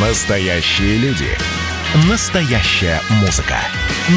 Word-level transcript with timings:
Настоящие 0.00 0.96
люди. 0.98 1.26
Настоящая 2.08 3.00
музыка. 3.20 3.56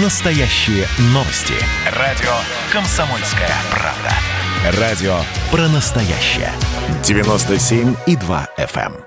Настоящие 0.03 0.85
новости. 1.05 1.55
Радио 1.97 2.29
«Комсомольская 2.71 3.49
правда». 3.71 4.79
Радио 4.79 5.15
про 5.49 5.67
настоящее. 5.69 6.51
97,2 7.01 8.47
FM. 8.59 8.93
эм. 8.93 9.05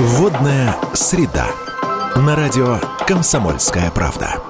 Водная 0.00 0.74
среда. 0.94 1.46
На 2.16 2.34
радио 2.34 2.80
«Комсомольская 3.06 3.92
правда». 3.92 4.40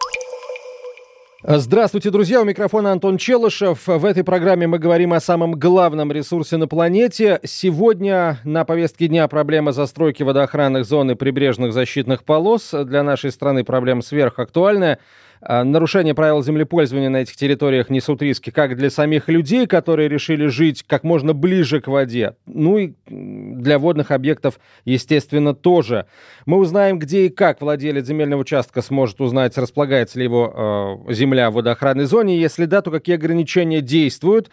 Здравствуйте, 1.49 2.11
друзья! 2.11 2.41
У 2.41 2.45
микрофона 2.45 2.91
Антон 2.91 3.19
Челышев. 3.19 3.87
В 3.87 4.05
этой 4.05 4.25
программе 4.25 4.67
мы 4.67 4.81
говорим 4.81 5.13
о 5.13 5.21
самом 5.21 5.53
главном 5.53 6.11
ресурсе 6.11 6.57
на 6.57 6.67
планете. 6.67 7.39
Сегодня 7.45 8.41
на 8.43 8.65
повестке 8.65 9.07
дня 9.07 9.29
проблема 9.29 9.71
застройки 9.71 10.25
водоохранных 10.25 10.85
зон 10.85 11.13
и 11.13 11.15
прибрежных 11.15 11.73
защитных 11.73 12.25
полос. 12.25 12.73
Для 12.73 13.05
нашей 13.05 13.31
страны 13.31 13.63
проблема 13.63 14.03
сверхактуальная. 14.03 14.99
А, 15.41 15.65
нарушение 15.65 16.15
правил 16.15 16.43
землепользования 16.43 17.09
на 17.09 17.19
этих 17.19 17.37
территориях 17.37 17.91
несут 17.91 18.23
риски 18.23 18.51
как 18.51 18.77
для 18.77 18.91
самих 18.91 19.29
людей, 19.29 19.67
которые 19.67 20.09
решили 20.09 20.47
жить 20.47 20.85
как 20.87 21.05
можно 21.05 21.33
ближе 21.35 21.81
к 21.81 21.89
воде, 21.89 22.35
ну 22.47 22.79
и 22.79 22.95
для 23.07 23.79
водных 23.79 24.11
объектов, 24.11 24.59
естественно, 24.85 25.55
тоже. 25.55 26.07
Мы 26.47 26.59
узнаем, 26.59 26.99
где 26.99 27.27
и 27.27 27.29
как 27.29 27.61
владелец 27.61 28.07
земельного 28.07 28.41
участка 28.41 28.83
сможет 28.83 29.21
узнать, 29.21 29.57
располагается 29.59 30.19
ли 30.19 30.25
его 30.25 31.05
э, 31.09 31.13
земля 31.13 31.51
в 31.51 31.55
водоохранной 31.55 32.05
зоне. 32.05 32.39
Если 32.39 32.65
да, 32.65 32.83
то 32.83 32.91
какие 32.91 33.17
ограничения 33.17 33.81
действуют. 33.81 34.51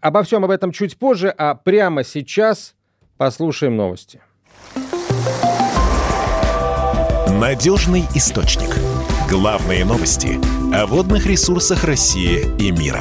Обо 0.00 0.22
всем 0.22 0.44
об 0.44 0.50
этом 0.50 0.72
чуть 0.72 0.96
позже, 0.96 1.32
а 1.36 1.54
прямо 1.54 2.04
сейчас 2.04 2.74
послушаем 3.16 3.76
новости. 3.76 4.20
Надежный 7.28 8.04
источник– 8.14 8.71
Главные 9.32 9.86
новости 9.86 10.38
о 10.74 10.84
водных 10.84 11.24
ресурсах 11.24 11.84
России 11.84 12.46
и 12.58 12.70
мира. 12.70 13.00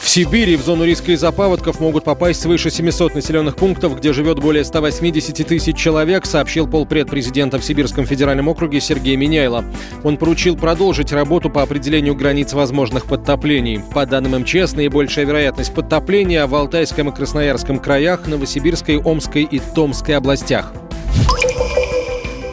В 0.00 0.08
Сибири 0.08 0.56
в 0.56 0.62
зону 0.62 0.84
риска 0.84 1.12
из-за 1.12 1.30
паводков 1.32 1.80
могут 1.80 2.04
попасть 2.04 2.40
свыше 2.40 2.70
700 2.70 3.14
населенных 3.14 3.56
пунктов, 3.56 3.94
где 3.98 4.14
живет 4.14 4.38
более 4.38 4.64
180 4.64 5.46
тысяч 5.46 5.76
человек, 5.76 6.24
сообщил 6.24 6.66
полпред 6.66 7.10
президента 7.10 7.58
в 7.58 7.64
Сибирском 7.64 8.06
федеральном 8.06 8.48
округе 8.48 8.80
Сергей 8.80 9.16
Миняйло. 9.16 9.66
Он 10.02 10.16
поручил 10.16 10.56
продолжить 10.56 11.12
работу 11.12 11.50
по 11.50 11.60
определению 11.60 12.14
границ 12.14 12.54
возможных 12.54 13.04
подтоплений. 13.04 13.82
По 13.92 14.06
данным 14.06 14.40
МЧС, 14.40 14.72
наибольшая 14.72 15.26
вероятность 15.26 15.74
подтопления 15.74 16.46
в 16.46 16.54
Алтайском 16.54 17.10
и 17.10 17.14
Красноярском 17.14 17.78
краях, 17.78 18.26
Новосибирской, 18.26 18.96
Омской 18.98 19.42
и 19.42 19.58
Томской 19.58 20.16
областях. 20.16 20.72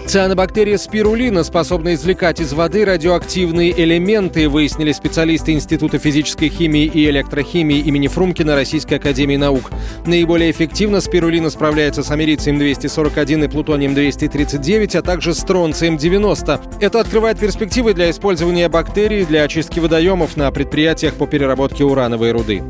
Цианобактерия 0.10 0.80
спирулина 0.80 1.44
способна 1.44 1.94
извлекать 1.94 2.40
из 2.40 2.52
воды 2.54 2.84
радиоактивные 2.84 3.72
элементы, 3.80 4.50
выяснили 4.50 4.92
специалисты 4.92 5.52
Института 5.52 6.00
физической 6.00 6.50
химии 6.50 6.86
и 6.86 7.08
электрохимии 7.12 7.78
имени 7.78 8.08
Фрумкина 8.08 8.56
Российской 8.56 8.96
академии 8.96 9.36
наук. 9.38 9.70
Наиболее 10.08 10.50
эффективно 10.50 11.00
спирулина 11.00 11.52
справляется 11.52 12.02
с 12.02 12.10
америцием-241 12.10 13.46
и 13.46 13.48
плутонием-239, 13.50 14.98
а 14.98 15.04
также 15.04 15.36
с 15.36 15.44
тронцием-90. 15.44 16.80
Это 16.82 17.02
открывает 17.02 17.38
перспективы 17.38 17.94
для 17.94 18.10
использования 18.10 18.68
бактерий 18.68 19.26
для 19.26 19.44
очистки 19.44 19.80
водоемов 19.80 20.36
на 20.38 20.50
предприятиях 20.50 21.14
по 21.14 21.28
переработке 21.28 21.84
урановой 21.84 22.32
руды. 22.32 22.64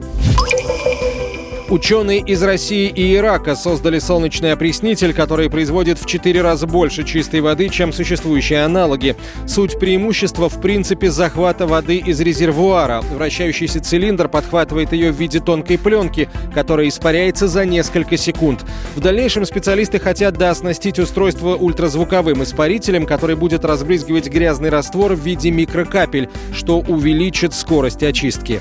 Ученые 1.69 2.21
из 2.21 2.41
России 2.41 2.89
и 2.89 3.15
Ирака 3.15 3.55
создали 3.55 3.99
солнечный 3.99 4.53
опреснитель, 4.53 5.13
который 5.13 5.51
производит 5.51 5.99
в 5.99 6.07
4 6.07 6.41
раза 6.41 6.65
больше 6.65 7.03
чистой 7.03 7.41
воды, 7.41 7.69
чем 7.69 7.93
существующие 7.93 8.63
аналоги. 8.63 9.15
Суть 9.45 9.77
преимущества 9.77 10.49
в 10.49 10.59
принципе 10.59 11.11
захвата 11.11 11.67
воды 11.67 11.97
из 11.97 12.19
резервуара. 12.21 13.01
Вращающийся 13.13 13.81
цилиндр 13.81 14.29
подхватывает 14.29 14.93
ее 14.93 15.11
в 15.11 15.15
виде 15.15 15.39
тонкой 15.39 15.77
пленки, 15.77 16.27
которая 16.55 16.87
испаряется 16.87 17.47
за 17.47 17.65
несколько 17.65 18.17
секунд. 18.17 18.65
В 18.95 18.99
дальнейшем 18.99 19.45
специалисты 19.45 19.99
хотят 19.99 20.37
дооснастить 20.37 20.97
устройство 20.97 21.55
ультразвуковым 21.55 22.41
испарителем, 22.41 23.05
который 23.05 23.35
будет 23.35 23.63
разбрызгивать 23.63 24.27
грязный 24.27 24.69
раствор 24.69 25.13
в 25.13 25.19
виде 25.19 25.51
микрокапель, 25.51 26.29
что 26.51 26.79
увеличит 26.79 27.53
скорость 27.53 28.01
очистки. 28.01 28.59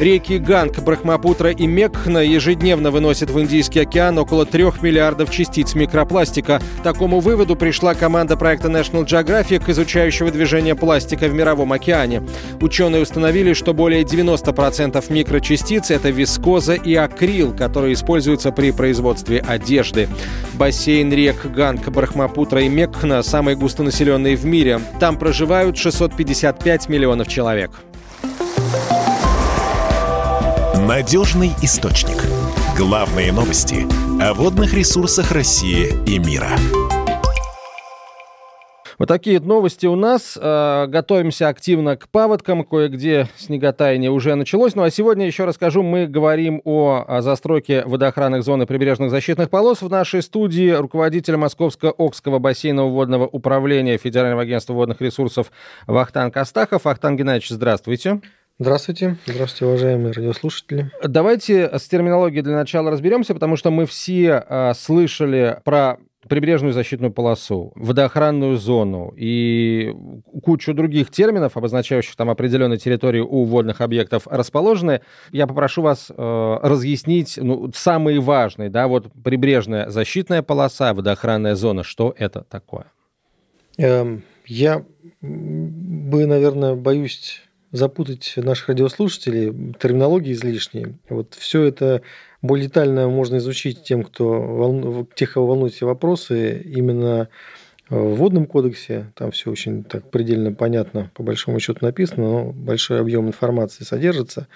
Реки 0.00 0.38
Ганг, 0.38 0.78
Брахмапутра 0.78 1.50
и 1.50 1.66
Мекхна 1.66 2.18
ежедневно 2.18 2.92
выносят 2.92 3.30
в 3.30 3.40
Индийский 3.40 3.80
океан 3.80 4.16
около 4.18 4.46
трех 4.46 4.80
миллиардов 4.80 5.28
частиц 5.28 5.74
микропластика. 5.74 6.62
Такому 6.84 7.18
выводу 7.18 7.56
пришла 7.56 7.94
команда 7.94 8.36
проекта 8.36 8.68
National 8.68 9.04
Geographic, 9.04 9.68
изучающего 9.68 10.30
движение 10.30 10.76
пластика 10.76 11.26
в 11.26 11.34
Мировом 11.34 11.72
океане. 11.72 12.22
Ученые 12.60 13.02
установили, 13.02 13.54
что 13.54 13.74
более 13.74 14.02
90% 14.04 15.04
микрочастиц– 15.12 15.90
это 15.90 16.10
вискоза 16.10 16.74
и 16.74 16.94
акрил, 16.94 17.52
которые 17.52 17.94
используются 17.94 18.52
при 18.52 18.70
производстве 18.70 19.40
одежды. 19.40 20.08
Бассейн 20.54 21.12
рек 21.12 21.44
Ганг, 21.46 21.88
Брахмапутра 21.88 22.62
и 22.62 22.68
Мекхна– 22.68 23.20
самый 23.24 23.56
густонаселенный 23.56 24.36
в 24.36 24.44
мире. 24.44 24.80
Там 25.00 25.18
проживают 25.18 25.76
655 25.76 26.88
миллионов 26.88 27.26
человек. 27.26 27.72
Надежный 30.88 31.50
источник. 31.60 32.16
Главные 32.74 33.30
новости 33.30 33.86
о 34.22 34.32
водных 34.32 34.72
ресурсах 34.72 35.32
России 35.32 35.88
и 36.06 36.18
мира. 36.18 36.48
Вот 38.98 39.06
такие 39.06 39.38
новости 39.38 39.84
у 39.84 39.96
нас. 39.96 40.38
Э, 40.40 40.86
готовимся 40.86 41.48
активно 41.48 41.98
к 41.98 42.08
паводкам. 42.08 42.64
Кое-где 42.64 43.28
снеготаяние 43.36 44.10
уже 44.10 44.34
началось. 44.34 44.74
Ну 44.74 44.82
а 44.82 44.90
сегодня, 44.90 45.26
еще 45.26 45.44
расскажу, 45.44 45.82
мы 45.82 46.06
говорим 46.06 46.62
о, 46.64 47.20
застройке 47.20 47.84
водоохранных 47.84 48.42
зон 48.42 48.62
и 48.62 48.66
прибрежных 48.66 49.10
защитных 49.10 49.50
полос. 49.50 49.82
В 49.82 49.90
нашей 49.90 50.22
студии 50.22 50.70
руководитель 50.70 51.36
Московско-Окского 51.36 52.38
бассейнового 52.38 52.92
водного 52.94 53.26
управления 53.26 53.98
Федерального 53.98 54.40
агентства 54.40 54.72
водных 54.72 55.02
ресурсов 55.02 55.52
Вахтанг 55.86 56.34
Астахов. 56.38 56.86
Вахтанг 56.86 57.18
Геннадьевич. 57.18 57.50
Здравствуйте. 57.50 58.22
Здравствуйте, 58.60 59.16
уважаемые 59.60 60.12
радиослушатели. 60.12 60.90
Давайте 61.00 61.70
с 61.78 61.86
терминологией 61.86 62.42
для 62.42 62.56
начала 62.56 62.90
разберемся, 62.90 63.32
потому 63.32 63.54
что 63.54 63.70
мы 63.70 63.86
все 63.86 64.44
э, 64.48 64.72
слышали 64.74 65.60
про 65.62 65.98
прибрежную 66.26 66.72
защитную 66.72 67.12
полосу, 67.12 67.70
водоохранную 67.76 68.56
зону 68.56 69.14
и 69.16 69.94
кучу 70.42 70.74
других 70.74 71.12
терминов, 71.12 71.56
обозначающих 71.56 72.16
там 72.16 72.30
определенные 72.30 72.78
территории 72.78 73.20
у 73.20 73.44
водных 73.44 73.80
объектов 73.80 74.26
расположены. 74.26 75.02
Я 75.30 75.46
попрошу 75.46 75.82
вас 75.82 76.10
э, 76.10 76.58
разъяснить 76.60 77.38
ну, 77.40 77.70
самые 77.72 78.18
важные, 78.18 78.70
да, 78.70 78.88
вот 78.88 79.06
прибрежная 79.22 79.88
защитная 79.88 80.42
полоса, 80.42 80.94
водоохранная 80.94 81.54
зона, 81.54 81.84
что 81.84 82.12
это 82.18 82.40
такое? 82.40 82.86
Эм, 83.76 84.24
я 84.46 84.84
бы, 85.20 86.26
наверное, 86.26 86.74
боюсь 86.74 87.42
запутать 87.72 88.34
наших 88.36 88.68
радиослушателей, 88.68 89.74
терминологии 89.80 90.32
излишней. 90.32 90.96
Вот 91.08 91.34
все 91.34 91.64
это 91.64 92.02
более 92.40 92.66
детально 92.66 93.08
можно 93.08 93.36
изучить 93.36 93.82
тем, 93.82 94.02
кто 94.04 94.40
волну, 94.40 95.08
тех, 95.14 95.34
кого 95.34 95.48
волнуют 95.48 95.74
эти 95.74 95.84
вопросы, 95.84 96.60
именно 96.62 97.28
в 97.90 98.16
водном 98.16 98.46
кодексе. 98.46 99.12
Там 99.14 99.30
все 99.30 99.50
очень 99.50 99.82
так 99.82 100.10
предельно 100.10 100.52
понятно, 100.52 101.10
по 101.14 101.22
большому 101.22 101.58
счету 101.58 101.78
написано, 101.82 102.22
но 102.22 102.52
большой 102.52 103.00
объем 103.00 103.28
информации 103.28 103.84
содержится. 103.84 104.46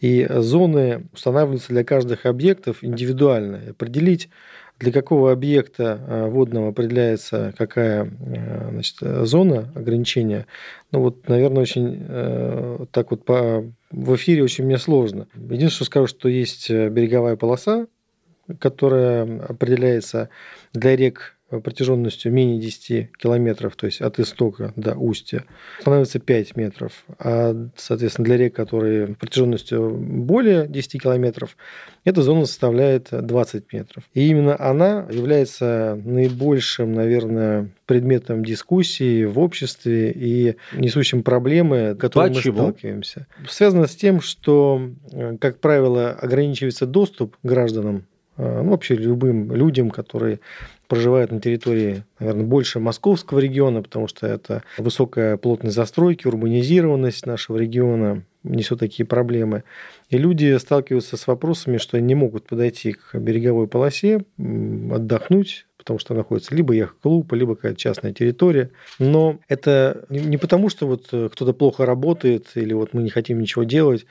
И 0.00 0.26
зоны 0.30 1.06
устанавливаются 1.12 1.72
для 1.72 1.84
каждых 1.84 2.26
объектов 2.26 2.78
индивидуально. 2.82 3.60
Определить 3.70 4.28
для 4.78 4.92
какого 4.92 5.32
объекта 5.32 6.00
э, 6.06 6.26
водного 6.26 6.68
определяется 6.68 7.54
какая 7.56 8.04
э, 8.04 8.70
значит, 8.70 8.96
зона 9.26 9.72
ограничения, 9.74 10.46
ну 10.92 11.00
вот, 11.00 11.28
наверное, 11.28 11.62
очень 11.62 12.04
э, 12.06 12.86
так 12.90 13.10
вот 13.10 13.24
по, 13.24 13.64
в 13.90 14.14
эфире 14.16 14.42
очень 14.42 14.64
мне 14.64 14.78
сложно. 14.78 15.28
Единственное, 15.34 15.70
что 15.70 15.84
скажу, 15.84 16.06
что 16.06 16.28
есть 16.28 16.70
береговая 16.70 17.36
полоса, 17.36 17.86
которая 18.58 19.44
определяется 19.48 20.28
для 20.72 20.94
рек 20.94 21.35
протяженностью 21.48 22.32
менее 22.32 22.58
10 22.58 23.12
километров, 23.16 23.76
то 23.76 23.86
есть 23.86 24.00
от 24.00 24.18
истока 24.18 24.72
до 24.74 24.94
устья, 24.96 25.44
становится 25.80 26.18
5 26.18 26.56
метров. 26.56 27.04
А, 27.18 27.54
соответственно, 27.76 28.24
для 28.24 28.36
рек, 28.36 28.54
которые 28.54 29.14
протяженностью 29.14 29.90
более 29.96 30.66
10 30.66 31.02
километров, 31.02 31.56
эта 32.04 32.22
зона 32.22 32.46
составляет 32.46 33.08
20 33.10 33.72
метров. 33.72 34.04
И 34.12 34.28
именно 34.28 34.56
она 34.58 35.06
является 35.10 36.00
наибольшим, 36.04 36.92
наверное, 36.92 37.70
предметом 37.86 38.44
дискуссии 38.44 39.24
в 39.24 39.38
обществе 39.38 40.12
и 40.12 40.56
несущим 40.74 41.22
проблемы, 41.22 41.94
с 41.94 41.98
которыми 41.98 42.34
Почему? 42.34 42.54
мы 42.54 42.62
сталкиваемся. 42.62 43.26
Связано 43.48 43.86
с 43.86 43.94
тем, 43.94 44.20
что, 44.20 44.90
э, 45.12 45.36
как 45.40 45.60
правило, 45.60 46.10
ограничивается 46.10 46.86
доступ 46.86 47.36
гражданам 47.44 48.04
Э, 48.06 48.15
ну, 48.36 48.70
вообще 48.70 48.94
любым 48.94 49.52
людям, 49.52 49.90
которые 49.90 50.40
проживают 50.88 51.32
на 51.32 51.40
территории, 51.40 52.04
наверное, 52.20 52.44
больше 52.44 52.78
московского 52.78 53.40
региона, 53.40 53.82
потому 53.82 54.06
что 54.06 54.26
это 54.26 54.62
высокая 54.78 55.36
плотность 55.36 55.74
застройки, 55.74 56.26
урбанизированность 56.26 57.26
нашего 57.26 57.56
региона 57.58 58.22
несет 58.44 58.78
такие 58.78 59.04
проблемы. 59.04 59.64
И 60.10 60.18
люди 60.18 60.56
сталкиваются 60.58 61.16
с 61.16 61.26
вопросами, 61.26 61.78
что 61.78 61.96
они 61.96 62.06
не 62.06 62.14
могут 62.14 62.46
подойти 62.46 62.92
к 62.92 63.18
береговой 63.18 63.66
полосе, 63.66 64.24
отдохнуть, 64.38 65.66
потому 65.76 65.98
что 65.98 66.14
находится 66.14 66.54
либо 66.54 66.72
яхт-клуб, 66.74 67.32
либо 67.32 67.56
какая-то 67.56 67.78
частная 67.78 68.12
территория. 68.12 68.70
Но 69.00 69.40
это 69.48 70.04
не 70.08 70.36
потому, 70.36 70.68
что 70.68 70.86
вот 70.86 71.06
кто-то 71.06 71.52
плохо 71.52 71.84
работает 71.86 72.48
или 72.54 72.72
вот 72.72 72.92
мы 72.92 73.02
не 73.02 73.10
хотим 73.10 73.40
ничего 73.40 73.64
делать, 73.64 74.06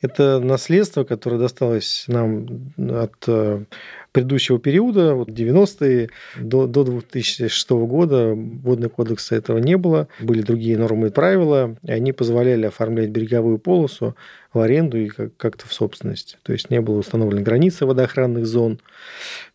это 0.00 0.38
наследство, 0.38 1.04
которое 1.04 1.38
досталось 1.38 2.04
нам 2.06 2.72
от 2.76 3.24
э, 3.26 3.64
предыдущего 4.12 4.58
периода, 4.58 5.14
вот 5.14 5.28
90-е 5.28 6.10
до, 6.38 6.66
до 6.66 6.84
2006 6.84 7.70
года 7.70 8.34
водного 8.34 8.90
кодекса 8.90 9.34
этого 9.34 9.58
не 9.58 9.76
было. 9.76 10.08
Были 10.20 10.42
другие 10.42 10.78
нормы 10.78 11.08
и 11.08 11.10
правила, 11.10 11.76
и 11.82 11.90
они 11.90 12.12
позволяли 12.12 12.66
оформлять 12.66 13.10
береговую 13.10 13.58
полосу 13.58 14.14
в 14.52 14.60
аренду 14.60 14.98
и 14.98 15.08
как-то 15.08 15.66
в 15.66 15.72
собственность. 15.72 16.38
То 16.42 16.52
есть 16.52 16.70
не 16.70 16.80
было 16.80 16.98
установлено 16.98 17.42
границы 17.42 17.84
водоохранных 17.84 18.46
зон. 18.46 18.80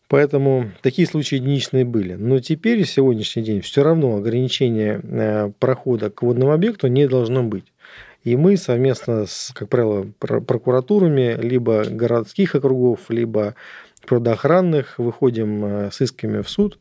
Поэтому 0.08 0.70
такие 0.82 1.08
случаи 1.08 1.36
единичные 1.36 1.86
были. 1.86 2.14
Но 2.14 2.38
теперь, 2.38 2.84
в 2.84 2.90
сегодняшний 2.90 3.42
день, 3.42 3.62
все 3.62 3.82
равно 3.82 4.16
ограничения 4.16 5.00
э, 5.02 5.50
прохода 5.58 6.10
к 6.10 6.22
водному 6.22 6.52
объекту 6.52 6.88
не 6.88 7.08
должно 7.08 7.42
быть. 7.42 7.64
И 8.24 8.36
мы 8.36 8.56
совместно 8.56 9.26
с, 9.26 9.52
как 9.54 9.68
правило, 9.68 10.06
прокуратурами 10.18 11.36
либо 11.40 11.84
городских 11.84 12.54
округов, 12.54 13.10
либо 13.10 13.54
природоохранных 14.06 14.98
выходим 14.98 15.64
э, 15.64 15.90
с 15.92 16.00
исками 16.00 16.40
в 16.42 16.48
суд 16.48 16.78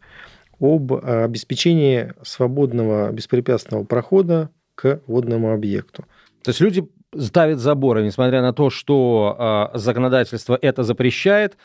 об 0.60 0.94
обеспечении 0.94 2.14
свободного 2.22 3.12
беспрепятственного 3.12 3.84
прохода 3.84 4.50
к 4.76 5.02
водному 5.08 5.54
объекту. 5.54 6.06
То 6.44 6.50
есть 6.50 6.62
люди 6.62 6.88
ставят 7.18 7.60
заборы, 7.60 8.04
несмотря 8.04 8.42
на 8.42 8.54
то, 8.54 8.70
что 8.70 9.70
э, 9.74 9.78
законодательство 9.78 10.58
это 10.62 10.84
запрещает, 10.84 11.58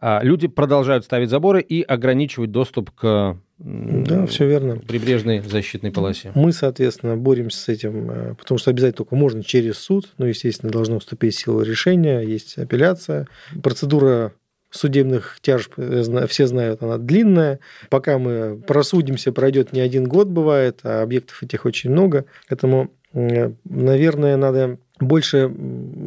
люди 0.00 0.48
продолжают 0.48 1.04
ставить 1.04 1.30
заборы 1.30 1.60
и 1.60 1.82
ограничивать 1.82 2.50
доступ 2.50 2.90
к 2.90 3.38
да, 3.58 4.26
все 4.26 4.46
верно. 4.46 4.76
Прибрежной 4.76 5.40
защитной 5.40 5.92
полосе. 5.92 6.32
Мы, 6.34 6.52
соответственно, 6.52 7.16
боремся 7.16 7.58
с 7.58 7.68
этим, 7.68 8.10
э, 8.10 8.34
потому 8.34 8.58
что 8.58 8.70
обязательно 8.70 8.96
только 8.96 9.14
можно 9.14 9.44
через 9.44 9.78
суд, 9.78 10.12
но, 10.18 10.26
естественно, 10.26 10.72
должно 10.72 10.98
вступить 10.98 11.36
в 11.36 11.38
силу 11.38 11.62
решения, 11.62 12.20
есть 12.20 12.58
апелляция. 12.58 13.28
Процедура 13.62 14.32
судебных 14.70 15.38
тяжб, 15.40 15.74
э, 15.76 16.26
все 16.28 16.46
знают, 16.48 16.82
она 16.82 16.98
длинная. 16.98 17.60
Пока 17.90 18.18
мы 18.18 18.60
просудимся, 18.66 19.32
пройдет 19.32 19.72
не 19.72 19.80
один 19.80 20.04
год, 20.04 20.28
бывает, 20.28 20.80
а 20.82 21.02
объектов 21.02 21.42
этих 21.44 21.64
очень 21.64 21.90
много. 21.90 22.24
Поэтому, 22.48 22.90
э, 23.12 23.52
наверное, 23.64 24.36
надо 24.36 24.78
больше 24.98 25.50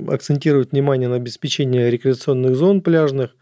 акцентировать 0.10 0.74
внимание 0.74 1.07
на 1.07 1.16
обеспечение 1.16 1.89
рекреационных 1.89 2.56
зон 2.56 2.81
пляжных, 2.81 3.36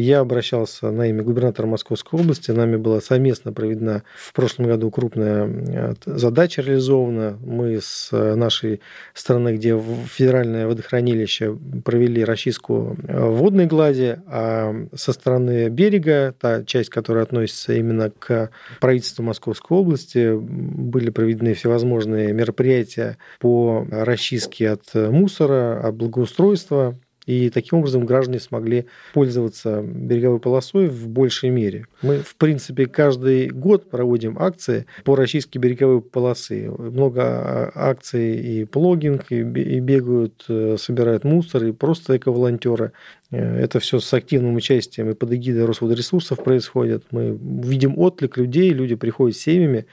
я 0.00 0.20
обращался 0.20 0.90
на 0.90 1.08
имя 1.08 1.22
губернатора 1.22 1.66
Московской 1.66 2.20
области. 2.20 2.50
Нами 2.50 2.76
была 2.76 3.00
совместно 3.00 3.52
проведена 3.52 4.02
в 4.16 4.32
прошлом 4.32 4.66
году 4.66 4.90
крупная 4.90 5.46
э, 5.46 5.94
задача 6.04 6.62
реализована. 6.62 7.38
Мы 7.44 7.80
с 7.80 8.08
э, 8.12 8.34
нашей 8.34 8.80
страны, 9.12 9.56
где 9.56 9.80
федеральное 10.06 10.66
водохранилище, 10.66 11.56
провели 11.84 12.24
расчистку 12.24 12.96
э, 13.06 13.24
водной 13.24 13.66
глади, 13.66 14.20
а 14.26 14.74
со 14.94 15.12
стороны 15.12 15.68
берега, 15.68 16.34
та 16.38 16.64
часть, 16.64 16.90
которая 16.90 17.24
относится 17.24 17.74
именно 17.74 18.10
к 18.10 18.50
правительству 18.80 19.22
Московской 19.22 19.78
области, 19.78 20.36
были 20.36 21.10
проведены 21.10 21.54
всевозможные 21.54 22.32
мероприятия 22.32 23.16
по 23.38 23.86
расчистке 23.90 24.70
от 24.70 24.94
мусора, 24.94 25.80
от 25.86 25.94
благоустройства 25.94 26.96
и 27.26 27.50
таким 27.50 27.78
образом 27.78 28.04
граждане 28.04 28.38
смогли 28.38 28.86
пользоваться 29.12 29.82
береговой 29.82 30.40
полосой 30.40 30.88
в 30.88 31.08
большей 31.08 31.50
мере. 31.50 31.86
Мы, 32.02 32.18
в 32.18 32.36
принципе, 32.36 32.86
каждый 32.86 33.48
год 33.48 33.88
проводим 33.90 34.38
акции 34.38 34.86
по 35.04 35.16
расчистке 35.16 35.58
береговой 35.58 36.00
полосы. 36.00 36.70
Много 36.70 37.22
а, 37.22 37.72
акций 37.74 38.36
и 38.36 38.64
плогинг, 38.64 39.30
и 39.30 39.42
бегают, 39.42 40.44
э, 40.48 40.76
собирают 40.78 41.24
мусор, 41.24 41.64
и 41.64 41.72
просто 41.72 42.16
эко-волонтеры. 42.16 42.92
Э, 43.34 43.58
это 43.58 43.80
все 43.80 43.98
с 43.98 44.12
активным 44.14 44.54
участием 44.54 45.10
и 45.10 45.14
под 45.14 45.32
эгидой 45.32 45.64
Росводресурсов 45.64 46.42
происходит. 46.42 47.04
Мы 47.10 47.36
видим 47.36 47.98
отклик 47.98 48.36
людей, 48.36 48.70
люди 48.70 48.94
приходят 48.94 49.36
с 49.36 49.40
семьями, 49.40 49.86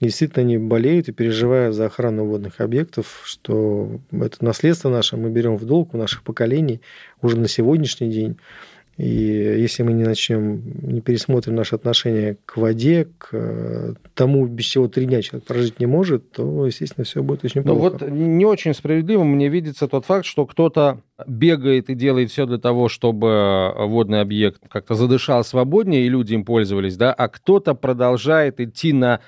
и 0.00 0.06
действительно 0.06 0.42
они 0.42 0.58
болеют 0.58 1.08
и 1.08 1.12
переживают 1.12 1.74
за 1.74 1.86
охрану 1.86 2.24
водных 2.24 2.60
объектов, 2.60 3.22
что 3.24 4.00
это 4.12 4.44
наследство 4.44 4.88
наше 4.90 5.16
мы 5.16 5.30
берем 5.30 5.56
в 5.56 5.64
долг 5.64 5.94
у 5.94 5.96
наших 5.96 6.22
поколений 6.22 6.80
уже 7.20 7.38
на 7.38 7.48
сегодняшний 7.48 8.10
день. 8.10 8.36
И 8.96 9.04
если 9.04 9.82
мы 9.82 9.92
не 9.92 10.04
начнем, 10.04 10.62
не 10.82 11.00
пересмотрим 11.00 11.56
наше 11.56 11.74
отношение 11.74 12.36
к 12.46 12.56
воде, 12.56 13.08
к 13.18 13.28
э, 13.32 13.94
тому, 14.14 14.46
без 14.46 14.66
чего 14.66 14.86
три 14.86 15.06
дня 15.06 15.20
человек 15.20 15.46
прожить 15.46 15.80
не 15.80 15.86
может, 15.86 16.30
то, 16.30 16.66
естественно, 16.66 17.04
все 17.04 17.22
будет 17.22 17.44
очень 17.44 17.62
плохо. 17.64 17.76
Ну 17.76 17.80
вот 17.80 18.08
не 18.08 18.44
очень 18.44 18.72
справедливо 18.72 19.24
мне 19.24 19.48
видится 19.48 19.88
тот 19.88 20.04
факт, 20.04 20.24
что 20.24 20.46
кто-то 20.46 21.00
бегает 21.26 21.90
и 21.90 21.94
делает 21.94 22.30
все 22.30 22.46
для 22.46 22.58
того, 22.58 22.88
чтобы 22.88 23.72
водный 23.76 24.20
объект 24.20 24.60
как-то 24.68 24.94
задышал 24.94 25.42
свободнее, 25.42 26.06
и 26.06 26.08
люди 26.08 26.34
им 26.34 26.44
пользовались, 26.44 26.96
да, 26.96 27.12
а 27.12 27.28
кто-то 27.28 27.74
продолжает 27.74 28.60
идти 28.60 28.92
на 28.92 29.20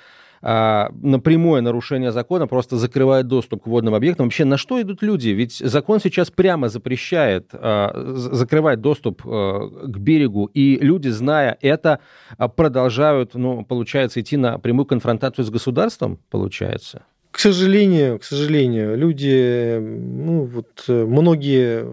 а, 0.49 0.91
на 1.01 1.19
прямое 1.19 1.59
нарушение 1.59 2.13
закона 2.13 2.47
просто 2.47 2.77
закрывает 2.77 3.27
доступ 3.27 3.63
к 3.63 3.67
водным 3.67 3.93
объектам. 3.93 4.27
Вообще, 4.27 4.45
на 4.45 4.55
что 4.55 4.81
идут 4.81 5.01
люди? 5.01 5.27
Ведь 5.27 5.57
закон 5.57 5.99
сейчас 5.99 6.31
прямо 6.31 6.69
запрещает 6.69 7.49
а, 7.51 7.91
закрывать 8.15 8.79
доступ 8.79 9.23
а, 9.25 9.67
к 9.67 9.97
берегу, 9.97 10.45
и 10.45 10.77
люди, 10.79 11.09
зная 11.09 11.57
это, 11.59 11.99
продолжают, 12.55 13.35
ну, 13.35 13.65
получается, 13.65 14.21
идти 14.21 14.37
на 14.37 14.57
прямую 14.57 14.85
конфронтацию 14.85 15.43
с 15.43 15.49
государством, 15.49 16.17
получается? 16.29 17.03
К 17.31 17.39
сожалению, 17.39 18.17
к 18.17 18.23
сожалению, 18.23 18.97
люди, 18.97 19.77
ну, 19.81 20.45
вот 20.45 20.85
многие 20.87 21.85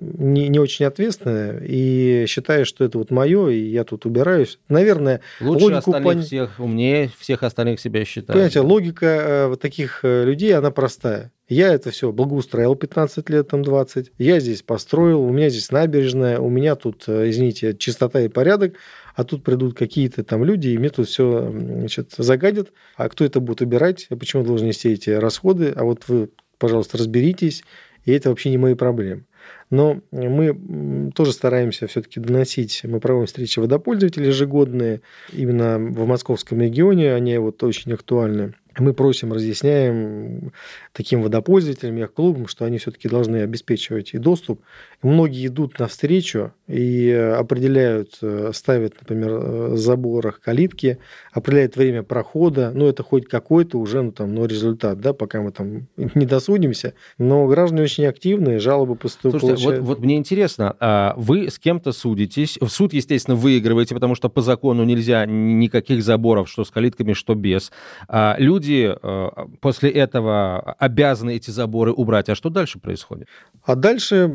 не, 0.00 0.48
не 0.48 0.58
очень 0.58 0.84
ответственная 0.84 1.60
и 1.62 2.26
считаю, 2.26 2.66
что 2.66 2.84
это 2.84 2.98
вот 2.98 3.10
мое, 3.10 3.48
и 3.48 3.58
я 3.58 3.84
тут 3.84 4.04
убираюсь. 4.04 4.58
Наверное, 4.68 5.20
Лучше 5.40 5.64
логику 5.64 5.78
остальных 5.78 6.02
пон... 6.02 6.22
всех, 6.22 6.60
умнее 6.60 7.10
всех 7.18 7.42
остальных 7.42 7.80
себя 7.80 8.04
считаю. 8.04 8.34
Понимаете, 8.34 8.60
логика 8.60 9.06
э, 9.06 9.46
вот 9.48 9.60
таких 9.60 10.00
э, 10.02 10.24
людей, 10.24 10.54
она 10.54 10.70
простая. 10.70 11.32
Я 11.48 11.72
это 11.72 11.90
все 11.90 12.12
благоустроил 12.12 12.74
15 12.74 13.30
лет, 13.30 13.48
там 13.48 13.62
20. 13.62 14.12
Я 14.18 14.40
здесь 14.40 14.62
построил, 14.62 15.22
у 15.22 15.30
меня 15.30 15.48
здесь 15.48 15.70
набережная, 15.70 16.40
у 16.40 16.50
меня 16.50 16.74
тут, 16.74 17.04
э, 17.06 17.30
извините, 17.30 17.74
чистота 17.76 18.20
и 18.20 18.28
порядок, 18.28 18.74
а 19.14 19.24
тут 19.24 19.44
придут 19.44 19.76
какие-то 19.78 20.24
там 20.24 20.44
люди, 20.44 20.68
и 20.68 20.78
мне 20.78 20.90
тут 20.90 21.08
все 21.08 21.50
значит, 21.50 22.14
загадят. 22.18 22.72
А 22.96 23.08
кто 23.08 23.24
это 23.24 23.40
будет 23.40 23.62
убирать? 23.62 24.08
Я 24.10 24.16
почему 24.16 24.44
должен 24.44 24.66
нести 24.66 24.90
эти 24.90 25.10
расходы? 25.10 25.72
А 25.74 25.84
вот 25.84 26.02
вы, 26.08 26.30
пожалуйста, 26.58 26.98
разберитесь, 26.98 27.62
и 28.04 28.12
это 28.12 28.28
вообще 28.28 28.50
не 28.50 28.58
мои 28.58 28.74
проблемы. 28.74 29.24
Но 29.70 30.00
мы 30.12 31.10
тоже 31.14 31.32
стараемся 31.32 31.86
все-таки 31.86 32.20
доносить, 32.20 32.82
мы 32.84 33.00
проводим 33.00 33.26
встречи 33.26 33.58
водопользователей 33.58 34.28
ежегодные, 34.28 35.00
именно 35.32 35.78
в 35.78 36.06
московском 36.06 36.60
регионе, 36.60 37.14
они 37.14 37.36
вот 37.38 37.62
очень 37.62 37.92
актуальны. 37.92 38.54
Мы 38.78 38.92
просим, 38.92 39.32
разъясняем 39.32 40.52
таким 40.92 41.22
водопользователям, 41.22 41.96
яхт-клубам, 41.96 42.46
что 42.46 42.64
они 42.64 42.78
все-таки 42.78 43.08
должны 43.08 43.38
обеспечивать 43.38 44.14
и 44.14 44.18
доступ. 44.18 44.60
Многие 45.02 45.46
идут 45.46 45.78
навстречу 45.78 46.52
и 46.68 47.10
определяют, 47.10 48.18
э, 48.22 48.50
ставят, 48.54 48.94
например, 49.00 49.30
в 49.30 49.74
э, 49.74 49.76
заборах 49.76 50.40
калитки, 50.40 50.98
определяют 51.32 51.76
время 51.76 52.02
прохода. 52.02 52.72
Ну, 52.74 52.86
это 52.86 53.02
хоть 53.02 53.26
какой-то 53.28 53.78
уже 53.78 54.02
ну, 54.02 54.12
там, 54.12 54.34
ну, 54.34 54.46
результат, 54.46 55.00
да, 55.00 55.12
пока 55.12 55.42
мы 55.42 55.52
там 55.52 55.86
не 55.96 56.26
досудимся. 56.26 56.94
Но 57.18 57.46
граждане 57.46 57.82
очень 57.82 58.06
активные, 58.06 58.58
жалобы 58.58 58.96
поступают. 58.96 59.40
Слушайте, 59.40 59.80
вот, 59.80 59.96
вот 59.96 60.00
мне 60.00 60.16
интересно, 60.16 60.76
а 60.80 61.14
вы 61.16 61.50
с 61.50 61.58
кем-то 61.58 61.92
судитесь. 61.92 62.58
В 62.60 62.68
суд, 62.68 62.92
естественно, 62.92 63.36
выигрываете, 63.36 63.94
потому 63.94 64.14
что 64.14 64.28
по 64.28 64.40
закону 64.40 64.84
нельзя 64.84 65.24
никаких 65.26 66.02
заборов, 66.02 66.48
что 66.48 66.64
с 66.64 66.70
калитками, 66.70 67.12
что 67.12 67.34
без. 67.34 67.70
А 68.08 68.36
люди 68.66 68.94
э, 69.00 69.28
после 69.60 69.90
этого 69.90 70.60
обязаны 70.78 71.36
эти 71.36 71.50
заборы 71.50 71.92
убрать. 71.92 72.28
А 72.28 72.34
что 72.34 72.50
дальше 72.50 72.78
происходит? 72.78 73.28
А 73.64 73.74
дальше 73.74 74.30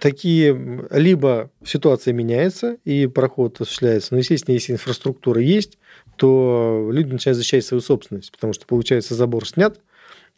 такие, 0.00 0.86
либо 0.90 1.50
ситуация 1.64 2.12
меняется 2.12 2.76
и 2.84 3.06
проход 3.06 3.60
осуществляется, 3.60 4.14
но, 4.14 4.18
естественно, 4.18 4.54
если 4.54 4.72
инфраструктура 4.72 5.40
есть, 5.40 5.78
то 6.16 6.90
люди 6.92 7.12
начинают 7.12 7.36
защищать 7.36 7.64
свою 7.64 7.80
собственность, 7.80 8.32
потому 8.32 8.52
что, 8.52 8.66
получается, 8.66 9.14
забор 9.14 9.46
снят, 9.46 9.80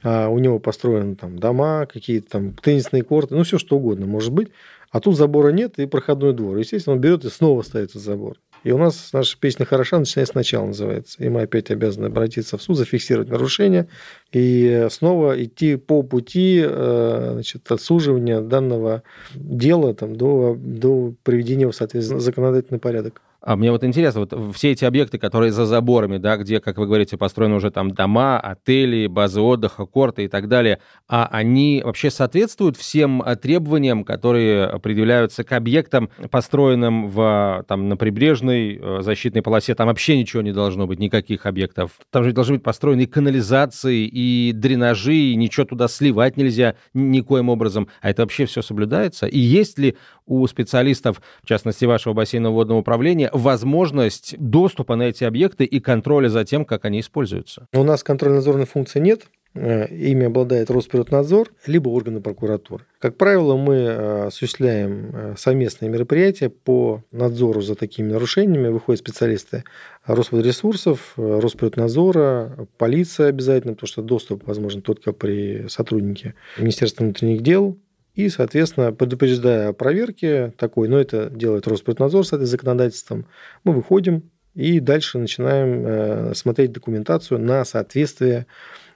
а 0.03 0.29
у 0.29 0.39
него 0.39 0.59
построены 0.59 1.17
там 1.17 1.39
дома, 1.39 1.87
какие-то 1.87 2.31
там 2.31 2.53
теннисные 2.55 3.03
корты, 3.03 3.35
ну, 3.35 3.43
все 3.43 3.59
что 3.59 3.77
угодно 3.77 4.07
может 4.07 4.33
быть, 4.33 4.51
а 4.91 5.01
тут 5.01 5.17
забора 5.17 5.49
нет 5.49 5.79
и 5.79 5.87
проходной 5.87 6.33
двор. 6.35 6.57
Естественно, 6.57 6.95
он 6.95 7.01
берет 7.01 7.25
и 7.25 7.31
снова 7.31 7.63
ставит 7.63 7.91
этот 7.91 8.03
забор. 8.03 8.37
И 8.65 8.73
у 8.73 8.79
нас 8.79 9.11
наша 9.13 9.39
песня 9.39 9.67
хороша, 9.67 9.99
начиная 9.99 10.27
сначала 10.27 10.67
называется. 10.67 11.23
И 11.23 11.29
мы 11.29 11.43
опять 11.43 11.71
обязаны 11.71 12.07
обратиться 12.07 12.57
в 12.57 12.63
суд, 12.63 12.77
зафиксировать 12.77 13.29
нарушение 13.29 13.89
и 14.33 14.89
снова 14.91 15.43
идти 15.43 15.77
по 15.77 16.03
пути 16.03 16.63
э, 16.67 17.31
значит, 17.35 17.71
отсуживания 17.71 18.41
данного 18.41 19.03
дела 19.35 19.95
там, 19.95 20.17
до, 20.17 20.57
до 20.59 21.15
приведения 21.23 21.69
в 21.69 21.73
соответственно 21.73 22.21
законодательный 22.21 22.81
порядок. 22.81 23.21
А 23.47 23.57
мне 23.57 23.71
вот 23.71 23.85
интересно, 23.85 24.21
вот 24.21 24.57
все 24.57 24.71
эти 24.73 24.87
объекты, 24.87 25.19
которые 25.19 25.53
за 25.53 25.67
заборами, 25.67 26.17
да, 26.17 26.39
где, 26.39 26.61
как 26.61 26.79
вы 26.79 26.87
говорите, 26.87 27.19
построены 27.19 27.57
уже 27.57 27.71
там 27.71 27.91
дома, 27.91 28.41
отели, 28.41 29.07
базы 29.07 29.43
отдыха, 29.43 29.85
корты 29.85 30.25
и 30.25 30.29
так 30.29 30.49
далее, 30.49 30.79
а 31.09 31.29
они 31.31 31.83
вообще 31.85 32.11
соответствуют 32.11 32.79
всем 32.79 33.21
э, 33.21 33.37
требованиям, 33.37 34.05
которые 34.05 34.81
предъявляются 34.81 35.45
к 35.45 35.53
объектам, 35.53 36.09
построенным 36.31 37.09
в, 37.09 37.67
там, 37.69 37.91
на 37.91 37.99
прибрежной 37.99 38.79
э, 38.81 39.03
защитной 39.03 39.43
полосе? 39.43 39.75
Там 39.75 39.89
вообще 39.89 40.17
ничего 40.17 40.41
не 40.41 40.53
должно 40.53 40.87
быть, 40.87 40.99
никаких 40.99 41.45
объектов. 41.45 41.91
Там 42.11 42.25
же 42.25 42.33
должны 42.33 42.55
быть 42.55 42.65
построены 42.65 43.03
и 43.03 43.07
канализации, 43.07 44.07
и 44.07 44.53
дренажи, 44.55 45.15
и 45.15 45.37
ничего 45.37 45.67
туда 45.67 45.89
сливать 45.89 46.39
нельзя 46.39 46.77
никоим 46.95 47.51
образом. 47.51 47.89
А 48.01 48.09
это 48.09 48.23
вообще 48.23 48.47
все 48.47 48.63
соблюдается? 48.63 49.27
И 49.27 49.39
есть 49.39 49.79
ли 49.79 49.97
у 50.25 50.47
специалистов, 50.47 51.21
в 51.43 51.47
частности, 51.47 51.85
вашего 51.85 52.15
бассейнового 52.15 52.55
водного 52.55 52.79
управления, 52.79 53.31
возможность 53.35 54.37
доступа 54.39 54.97
на 54.97 55.03
эти 55.03 55.25
объекты 55.25 55.65
и 55.65 55.81
контроля 55.81 56.29
за 56.29 56.45
тем, 56.45 56.65
как 56.65 56.85
они 56.87 57.01
используются? 57.01 57.67
У 57.75 57.83
нас 57.83 58.03
контрольно-надзорной 58.03 58.67
функции 58.67 59.01
нет. 59.01 59.27
Э, 59.57 59.87
ими 59.87 60.27
обладает 60.27 60.69
Росприроднадзор, 60.69 61.53
либо 61.67 61.89
органы 61.89 62.21
прокуратуры. 62.21 62.87
Как 62.99 63.17
правило, 63.17 63.57
мы 63.57 63.75
э, 63.75 64.27
осуществляем 64.27 65.11
э, 65.13 65.35
совместные 65.39 65.91
мероприятия 65.91 66.49
по 66.49 67.05
надзору 67.13 67.61
за 67.61 67.77
такими 67.77 68.11
нарушениями. 68.11 68.69
Выходят 68.69 68.99
специалисты 68.99 69.63
Роспотребресурсов, 70.07 71.13
Росприроднадзора, 71.17 72.67
полиция 72.79 73.29
обязательно, 73.29 73.75
потому 73.75 73.87
что 73.87 74.03
доступ 74.03 74.45
возможен 74.45 74.83
только 74.83 75.13
при 75.13 75.69
сотруднике 75.69 76.35
Министерства 76.59 77.05
внутренних 77.05 77.43
дел, 77.43 77.79
и, 78.15 78.29
соответственно, 78.29 78.93
предупреждая 78.93 79.71
о 79.71 79.73
проверке 79.73 80.53
такой, 80.57 80.89
но 80.89 80.99
это 80.99 81.31
делает 81.31 81.67
Росприроднадзор 81.67 82.27
с 82.27 82.33
этой 82.33 82.47
законодательством, 82.47 83.27
мы 83.65 83.73
выходим 83.73 84.31
и 84.55 84.79
дальше 84.79 85.19
начинаем 85.19 85.87
э, 85.87 86.35
смотреть 86.35 86.73
документацию 86.73 87.41
на 87.41 87.65
соответствие 87.65 88.47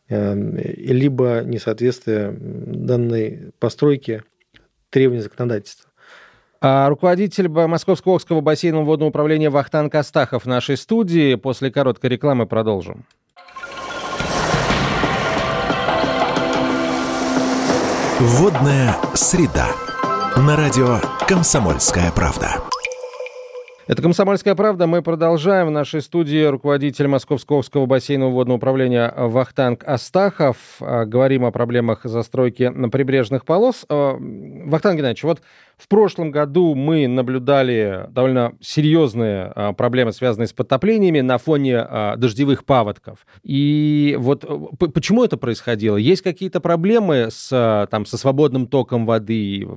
э, 0.09 0.35
либо 0.35 1.43
несоответствие 1.45 2.33
данной 2.39 3.53
постройки 3.59 4.23
требований 4.91 5.23
законодательства. 5.23 5.91
А 6.61 6.89
руководитель 6.89 7.49
Московского 7.49 8.17
Окского 8.17 8.41
бассейнового 8.41 8.87
водного 8.87 9.11
управления 9.11 9.51
Вахтан 9.51 9.91
Кастахов 9.91 10.45
в 10.45 10.49
нашей 10.49 10.77
студии. 10.77 11.37
После 11.37 11.71
короткой 11.71 12.11
рекламы 12.11 12.47
продолжим. 12.47 13.05
Водная 18.21 18.97
среда. 19.15 19.69
На 20.37 20.57
радио 20.57 20.99
«Комсомольская 21.29 22.11
правда». 22.11 22.57
Это 23.87 24.03
«Комсомольская 24.03 24.57
правда». 24.57 24.89
Мы 24.89 25.03
продолжаем. 25.03 25.69
В 25.69 25.71
нашей 25.71 26.03
студии 26.03 26.45
руководитель 26.45 27.07
Московского 27.07 27.87
бассейнового 27.87 28.35
водного 28.35 28.57
управления 28.57 29.15
Вахтанг 29.17 29.85
Астахов. 29.87 30.57
А, 30.81 31.05
говорим 31.05 31.45
о 31.45 31.53
проблемах 31.53 32.01
застройки 32.03 32.65
на 32.65 32.89
прибрежных 32.89 33.45
полос. 33.45 33.87
А, 33.89 34.17
Вахтанг 34.19 34.97
Геннадьевич, 34.97 35.23
вот 35.23 35.41
в 35.79 35.87
прошлом 35.87 36.33
году 36.33 36.75
мы 36.75 37.07
наблюдали 37.07 38.07
довольно 38.11 38.55
серьезные 38.61 39.53
а, 39.55 39.73
проблемы, 39.73 40.13
связанные 40.13 40.49
с 40.49 40.53
подтоплениями 40.53 41.21
на 41.21 41.39
фоне 41.39 41.79
а, 41.79 42.17
дождевых 42.17 42.65
паводков. 42.65 43.25
И 43.45 44.17
вот 44.19 44.45
э, 44.45 44.89
почему 44.93 45.23
это 45.23 45.37
происходило? 45.37 45.97
Есть 45.97 46.23
какие-то 46.23 46.61
проблемы 46.61 47.29
с, 47.31 47.51
а, 47.53 47.87
там, 47.87 48.07
со 48.07 48.19
свободным 48.19 48.67
током 48.67 49.07
воды? 49.07 49.69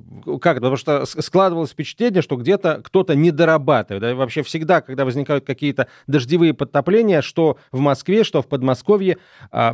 Как? 0.41 0.55
Потому 0.55 0.75
что 0.75 1.05
складывалось 1.05 1.69
впечатление, 1.69 2.23
что 2.23 2.35
где-то 2.35 2.81
кто-то 2.83 3.13
не 3.13 3.29
дорабатывает. 3.29 4.17
Вообще 4.17 4.41
всегда, 4.41 4.81
когда 4.81 5.05
возникают 5.05 5.45
какие-то 5.45 5.87
дождевые 6.07 6.55
подтопления, 6.55 7.21
что 7.21 7.57
в 7.71 7.79
Москве, 7.79 8.23
что 8.23 8.41
в 8.41 8.47
Подмосковье, 8.47 9.17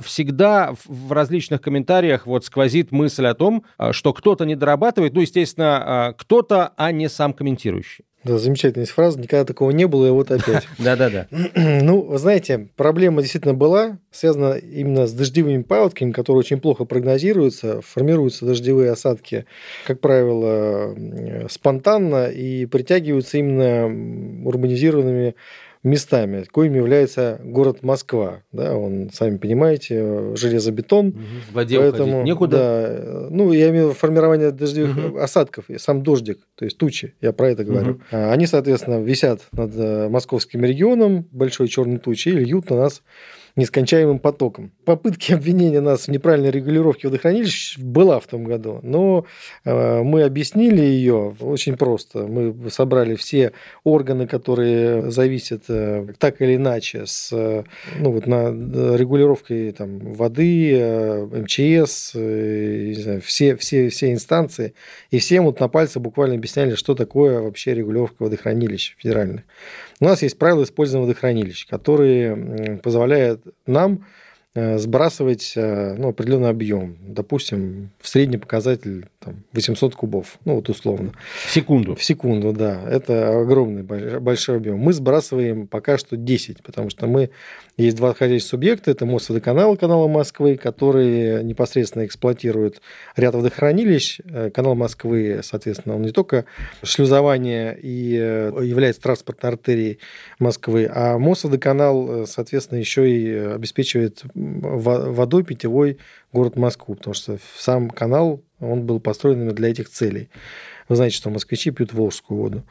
всегда 0.02 0.74
в 0.86 1.12
различных 1.14 1.62
комментариях 1.62 2.26
вот 2.26 2.44
сквозит 2.44 2.92
мысль 2.92 3.26
о 3.28 3.34
том, 3.34 3.64
что 3.92 4.14
кто-то 4.14 4.46
не 4.46 4.56
дорабатывает. 4.56 5.14
Ну, 5.14 5.22
естественно, 5.22 6.14
кто-то, 6.18 6.74
а 6.76 6.92
не 6.92 7.10
сам 7.10 7.34
комментирующий. 7.34 8.06
Да, 8.24 8.38
замечательная 8.40 8.86
фраза, 8.88 9.20
никогда 9.20 9.46
такого 9.46 9.72
не 9.72 9.86
было, 9.86 10.08
и 10.08 10.10
вот 10.10 10.32
опять. 10.32 10.68
Да-да-да. 10.80 11.28
Ну, 11.56 12.02
вы 12.02 12.18
знаете, 12.18 12.68
проблема 12.76 13.22
действительно 13.22 13.54
была, 13.54 14.00
связана 14.12 14.56
именно 14.56 15.08
с 15.08 15.14
дождевыми 15.14 15.62
паводками, 15.62 16.12
которые 16.12 16.40
очень 16.40 16.60
плохо 16.60 16.84
прогнозируются, 16.84 17.82
формируются 17.82 18.46
дождевые 18.46 18.92
осадки, 18.92 19.46
как 19.86 20.02
правило, 20.02 20.94
спонтанно 21.50 22.28
и 22.28 22.66
притягиваются 22.66 23.38
именно 23.38 23.86
урбанизированными 24.46 25.36
местами, 25.84 26.46
коим 26.52 26.74
является 26.76 27.40
город 27.44 27.84
Москва. 27.84 28.42
Да, 28.52 28.76
он, 28.76 29.10
сами 29.14 29.38
понимаете, 29.38 30.36
железобетон. 30.36 31.08
Угу. 31.08 31.18
В 31.52 31.54
воде 31.54 31.80
поэтому, 31.80 32.24
некуда. 32.24 32.58
Да, 32.58 33.28
ну, 33.30 33.52
я 33.52 33.70
имею 33.70 33.86
в 33.86 33.90
виду 33.90 34.00
формирование 34.00 34.52
дождевых 34.52 34.98
угу. 34.98 35.18
осадков, 35.20 35.66
сам 35.78 36.04
дождик, 36.04 36.40
то 36.56 36.66
есть 36.66 36.78
тучи, 36.78 37.14
я 37.22 37.34
про 37.34 37.50
это 37.50 37.64
говорю. 37.64 37.94
Угу. 37.94 38.02
Они, 38.12 38.48
соответственно, 38.48 39.02
висят 39.02 39.42
над 39.52 39.72
э, 39.76 40.10
московским 40.10 40.64
регионом, 40.64 41.28
большой 41.32 41.68
черной 41.68 42.00
тучей, 42.00 42.34
и 42.34 42.40
льют 42.40 42.70
на 42.70 42.78
нас 42.78 43.02
нескончаемым 43.58 44.20
потоком. 44.20 44.72
Попытки 44.86 45.34
обвинения 45.34 45.82
нас 45.82 46.08
в 46.08 46.12
неправильной 46.12 46.52
регулировке 46.52 47.08
водохранилищ 47.08 47.78
была 47.78 48.20
в 48.20 48.28
том 48.28 48.46
году, 48.46 48.80
но 48.84 49.26
э, 49.66 50.04
мы 50.04 50.24
объяснили 50.24 50.82
ее 50.82 51.36
очень 51.42 51.76
просто. 51.76 52.28
Мы 52.28 52.70
собрали 52.70 53.16
все 53.16 53.52
органы, 53.84 54.28
которые 54.28 55.12
зависят 55.12 55.64
э, 55.68 56.08
так 56.18 56.42
или 56.42 56.56
иначе 56.56 57.06
с 57.06 57.32
ну, 58.00 58.12
вот, 58.12 58.28
на 58.28 58.50
регулировкой 58.96 59.72
там, 59.72 60.00
воды, 60.14 60.74
э, 60.74 61.26
МЧС, 61.26 62.14
знаю, 62.14 63.22
все, 63.22 63.56
все, 63.56 63.90
все 63.90 64.14
инстанции, 64.14 64.74
и 65.12 65.20
всем 65.20 65.46
вот 65.46 65.60
на 65.60 65.68
пальце 65.68 66.00
буквально 66.00 66.36
объясняли, 66.36 66.76
что 66.76 66.96
такое 66.96 67.42
вообще 67.42 67.74
регулировка 67.74 68.24
водохранилищ 68.24 68.96
федеральных. 68.98 69.44
У 70.00 70.06
нас 70.06 70.22
есть 70.22 70.38
правила 70.38 70.64
использования 70.64 71.08
водохранилищ, 71.08 71.68
которые 71.68 72.80
позволяют 72.84 73.44
нам 73.66 74.06
сбрасывать 74.78 75.54
э, 75.56 75.96
ну, 75.98 76.10
определенный 76.10 76.50
объем. 76.50 76.98
Допустим, 77.02 77.92
в 78.00 78.08
средний 78.08 78.38
показатель 78.38 79.08
там, 79.20 79.44
800 79.54 79.96
кубов, 79.96 80.40
ну 80.46 80.56
вот 80.56 80.70
условно. 80.70 81.12
В 81.46 81.52
секунду? 81.52 81.96
В 81.96 82.04
секунду, 82.04 82.54
да. 82.54 82.82
Это 82.90 83.42
огромный 83.42 83.84
большой 83.84 84.58
объем. 84.58 84.80
Мы 84.80 84.94
сбрасываем 84.94 85.68
пока 85.68 85.98
что 85.98 86.18
10, 86.18 86.64
потому 86.64 86.90
что 86.90 87.08
мы... 87.08 87.30
Есть 87.78 87.98
два 87.98 88.10
отходящих 88.10 88.50
субъекта. 88.50 88.90
Это 88.90 89.06
Мосводоканал, 89.06 89.78
канала 89.78 90.08
Москвы, 90.08 90.58
который 90.58 91.44
непосредственно 91.44 92.06
эксплуатирует 92.06 92.82
ряд 93.16 93.36
водохранилищ. 93.36 94.22
Э, 94.26 94.50
канал 94.50 94.74
Москвы, 94.74 95.42
соответственно, 95.44 95.96
он 95.96 96.02
не 96.02 96.12
только 96.12 96.46
шлюзование 96.82 97.78
и 97.80 98.14
является 98.14 99.02
транспортной 99.02 99.52
артерией 99.52 100.00
Москвы, 100.40 100.90
а 100.92 101.20
Мосводоканал, 101.20 102.26
соответственно, 102.26 102.80
еще 102.80 103.08
и 103.08 103.30
обеспечивает 103.54 104.24
водой 104.62 105.44
питьевой 105.44 105.98
город 106.32 106.56
Москву, 106.56 106.96
потому 106.96 107.14
что 107.14 107.38
сам 107.58 107.90
канал, 107.90 108.42
он 108.60 108.86
был 108.86 109.00
построен 109.00 109.38
именно 109.38 109.54
для 109.54 109.70
этих 109.70 109.90
целей. 109.90 110.30
Вы 110.90 110.96
знаете, 110.96 111.18
что 111.18 111.30
москвичи 111.30 111.72
пьют 111.72 111.94
волжскую 111.94 112.40
воду. 112.40 112.64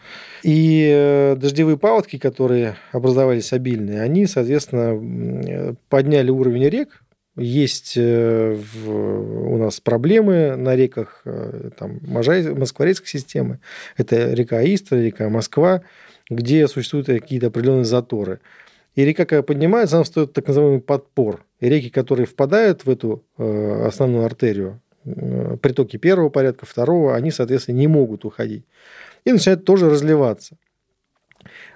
И 0.42 0.90
э, 0.90 1.36
дождевые 1.36 1.76
паводки, 1.76 2.18
которые 2.18 2.76
образовались 2.92 3.52
обильные, 3.52 4.00
они, 4.00 4.26
соответственно, 4.26 5.76
подняли 5.90 6.30
уровень 6.30 6.68
рек, 6.68 7.02
есть 7.36 7.94
э, 7.96 8.58
у 8.86 9.58
нас 9.58 9.80
проблемы 9.80 10.56
на 10.56 10.74
реках 10.74 11.20
э, 11.26 11.70
там, 11.78 12.00
Москворецкой 12.06 13.08
системы. 13.08 13.58
Это 13.98 14.32
река 14.32 14.62
Истра, 14.64 14.96
река 14.96 15.28
Москва, 15.28 15.82
где 16.30 16.66
существуют 16.66 17.08
какие-то 17.08 17.48
определенные 17.48 17.84
заторы. 17.84 18.40
И 18.96 19.04
река, 19.04 19.24
когда 19.24 19.42
поднимается, 19.42 19.96
она 19.96 20.04
стоит 20.04 20.32
так 20.32 20.48
называемый 20.48 20.80
подпор. 20.80 21.44
И 21.60 21.68
реки, 21.68 21.90
которые 21.90 22.26
впадают 22.26 22.84
в 22.84 22.90
эту 22.90 23.22
основную 23.38 24.24
артерию, 24.24 24.80
Э, 25.06 25.56
притоки 25.62 25.96
первого 25.98 26.30
порядка, 26.30 26.66
второго, 26.66 27.14
они, 27.14 27.30
соответственно, 27.30 27.76
не 27.76 27.86
могут 27.86 28.24
уходить. 28.24 28.64
И 29.24 29.32
начинают 29.32 29.64
тоже 29.64 29.88
разливаться. 29.88 30.56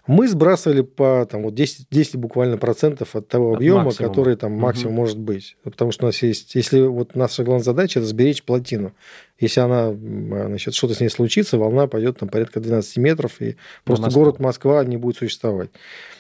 Мы 0.06 0.28
сбрасывали 0.28 0.82
по 0.82 1.26
там, 1.30 1.42
вот 1.42 1.54
10, 1.54 1.86
10 1.90 2.16
буквально 2.16 2.56
процентов 2.56 3.14
от 3.14 3.28
того 3.28 3.52
от 3.52 3.56
объема, 3.56 3.84
максимума. 3.84 4.08
который 4.08 4.36
там 4.36 4.52
максимум 4.52 4.94
угу. 4.94 5.02
может 5.02 5.18
быть. 5.18 5.56
Потому 5.62 5.92
что 5.92 6.04
у 6.04 6.08
нас 6.08 6.22
есть, 6.22 6.54
если 6.54 6.80
вот 6.80 7.14
наша 7.14 7.44
главная 7.44 7.64
задача, 7.64 8.00
это 8.00 8.08
сберечь 8.08 8.42
плотину. 8.42 8.92
Если 9.38 9.60
она, 9.60 9.92
значит, 9.92 10.74
что-то 10.74 10.94
с 10.94 11.00
ней 11.00 11.08
случится, 11.08 11.58
волна 11.58 11.86
пойдет 11.86 12.18
там 12.18 12.28
порядка 12.28 12.60
12 12.60 12.98
метров, 12.98 13.40
и 13.40 13.56
просто 13.84 14.06
Москву. 14.06 14.24
город 14.24 14.38
Москва 14.38 14.84
не 14.84 14.98
будет 14.98 15.16
существовать. 15.16 15.70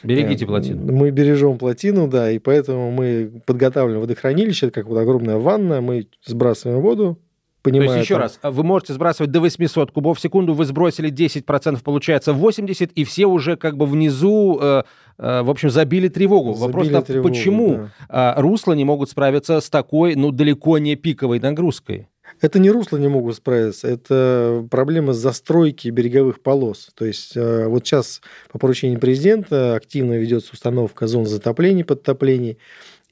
Берегите 0.02 0.44
э, 0.44 0.48
плотину. 0.48 0.92
Мы 0.92 1.10
бережем 1.10 1.58
плотину, 1.58 2.08
да, 2.08 2.30
и 2.30 2.38
поэтому 2.38 2.90
мы 2.90 3.42
подготавливаем 3.44 4.00
водохранилище, 4.00 4.66
это 4.66 4.80
как 4.80 4.86
вот 4.86 4.98
огромная 4.98 5.36
ванна, 5.36 5.82
мы 5.82 6.06
сбрасываем 6.24 6.80
воду, 6.80 7.18
Понимаю, 7.62 7.90
То 7.90 7.96
есть, 7.96 8.06
еще 8.06 8.14
там... 8.14 8.22
раз, 8.22 8.38
вы 8.42 8.64
можете 8.64 8.94
сбрасывать 8.94 9.30
до 9.30 9.40
800 9.40 9.90
кубов 9.90 10.18
в 10.18 10.20
секунду, 10.20 10.54
вы 10.54 10.64
сбросили 10.64 11.12
10%, 11.12 11.82
получается 11.82 12.32
80, 12.32 12.92
и 12.92 13.04
все 13.04 13.26
уже 13.26 13.56
как 13.56 13.76
бы 13.76 13.84
внизу, 13.84 14.58
э, 14.60 14.82
э, 15.18 15.42
в 15.42 15.50
общем, 15.50 15.70
забили 15.70 16.08
тревогу. 16.08 16.54
Забили 16.54 16.92
Вопрос, 16.92 17.04
тревогу, 17.04 17.28
почему 17.28 17.88
да. 18.08 18.34
э, 18.36 18.40
русла 18.40 18.72
не 18.72 18.84
могут 18.84 19.10
справиться 19.10 19.60
с 19.60 19.68
такой, 19.68 20.14
ну, 20.14 20.30
далеко 20.30 20.78
не 20.78 20.96
пиковой 20.96 21.38
нагрузкой? 21.38 22.08
Это 22.40 22.58
не 22.58 22.70
русло 22.70 22.96
не 22.96 23.08
могут 23.08 23.36
справиться, 23.36 23.88
это 23.88 24.66
проблема 24.70 25.12
застройки 25.12 25.88
береговых 25.88 26.40
полос. 26.40 26.90
То 26.94 27.04
есть 27.04 27.36
э, 27.36 27.66
вот 27.66 27.86
сейчас 27.86 28.22
по 28.50 28.58
поручению 28.58 28.98
президента 28.98 29.74
активно 29.74 30.14
ведется 30.14 30.52
установка 30.54 31.06
зон 31.06 31.26
затоплений, 31.26 31.84
подтоплений. 31.84 32.58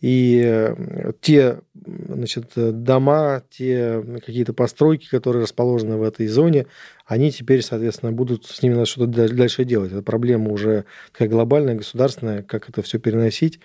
И 0.01 0.41
э, 0.45 1.13
те 1.21 1.61
значит, 1.75 2.53
дома, 2.55 3.43
те 3.51 4.03
какие-то 4.25 4.53
постройки, 4.53 5.09
которые 5.09 5.43
расположены 5.43 5.97
в 5.97 6.03
этой 6.03 6.27
зоне, 6.27 6.67
они 7.07 7.31
теперь, 7.33 7.63
соответственно, 7.63 8.13
будут 8.13 8.47
с 8.47 8.63
ними 8.63 8.75
надо 8.75 8.87
что-то 8.87 9.29
дальше 9.29 9.65
делать. 9.65 9.93
Это 9.93 10.03
проблема 10.03 10.51
уже 10.53 10.85
такая 11.13 11.29
глобальная, 11.29 11.75
государственная, 11.75 12.43
как 12.43 12.69
это 12.69 12.83
все 12.83 12.99
переносить 12.99 13.61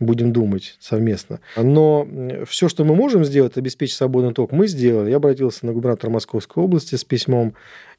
будем 0.00 0.32
думать 0.32 0.76
совместно. 0.78 1.40
Но 1.56 2.06
все, 2.46 2.68
что 2.68 2.84
мы 2.84 2.94
можем 2.94 3.24
сделать, 3.24 3.56
обеспечить 3.56 3.96
свободный 3.96 4.32
ток, 4.32 4.52
мы 4.52 4.68
сделали. 4.68 5.10
Я 5.10 5.16
обратился 5.16 5.66
на 5.66 5.72
губернатора 5.72 6.10
Московской 6.10 6.62
области 6.62 6.94
с 6.94 7.04
письмом 7.04 7.54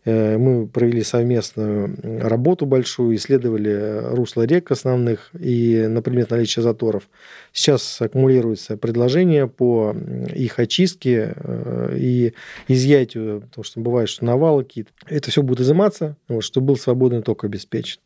мы 0.06 0.68
провели 0.68 1.04
совместную 1.04 1.98
работу 2.22 2.66
большую, 2.66 3.16
исследовали 3.16 4.02
русло 4.16 4.44
рек 4.44 4.72
основных 4.72 5.30
и 5.38 5.86
на 5.88 6.02
предмет 6.02 6.30
наличия 6.30 6.62
заторов. 6.62 7.10
Сейчас 7.52 8.02
аккумулируются 8.02 8.78
предложения 8.78 9.48
по 9.48 9.96
их 10.34 10.60
очистке 10.60 11.34
э, 11.36 11.96
и 11.98 12.34
изъятию, 12.68 13.42
потому 13.42 13.64
что 13.64 13.80
бывает, 13.80 14.10
что 14.10 14.26
навалы 14.26 14.64
какие-то. 14.64 14.92
Это 15.08 15.32
все 15.32 15.42
будет 15.42 15.62
изыматься, 15.62 16.16
вот, 16.28 16.44
чтобы 16.44 16.68
был 16.68 16.78
свободный 16.78 17.22
ток 17.22 17.44
обеспечен. 17.44 18.00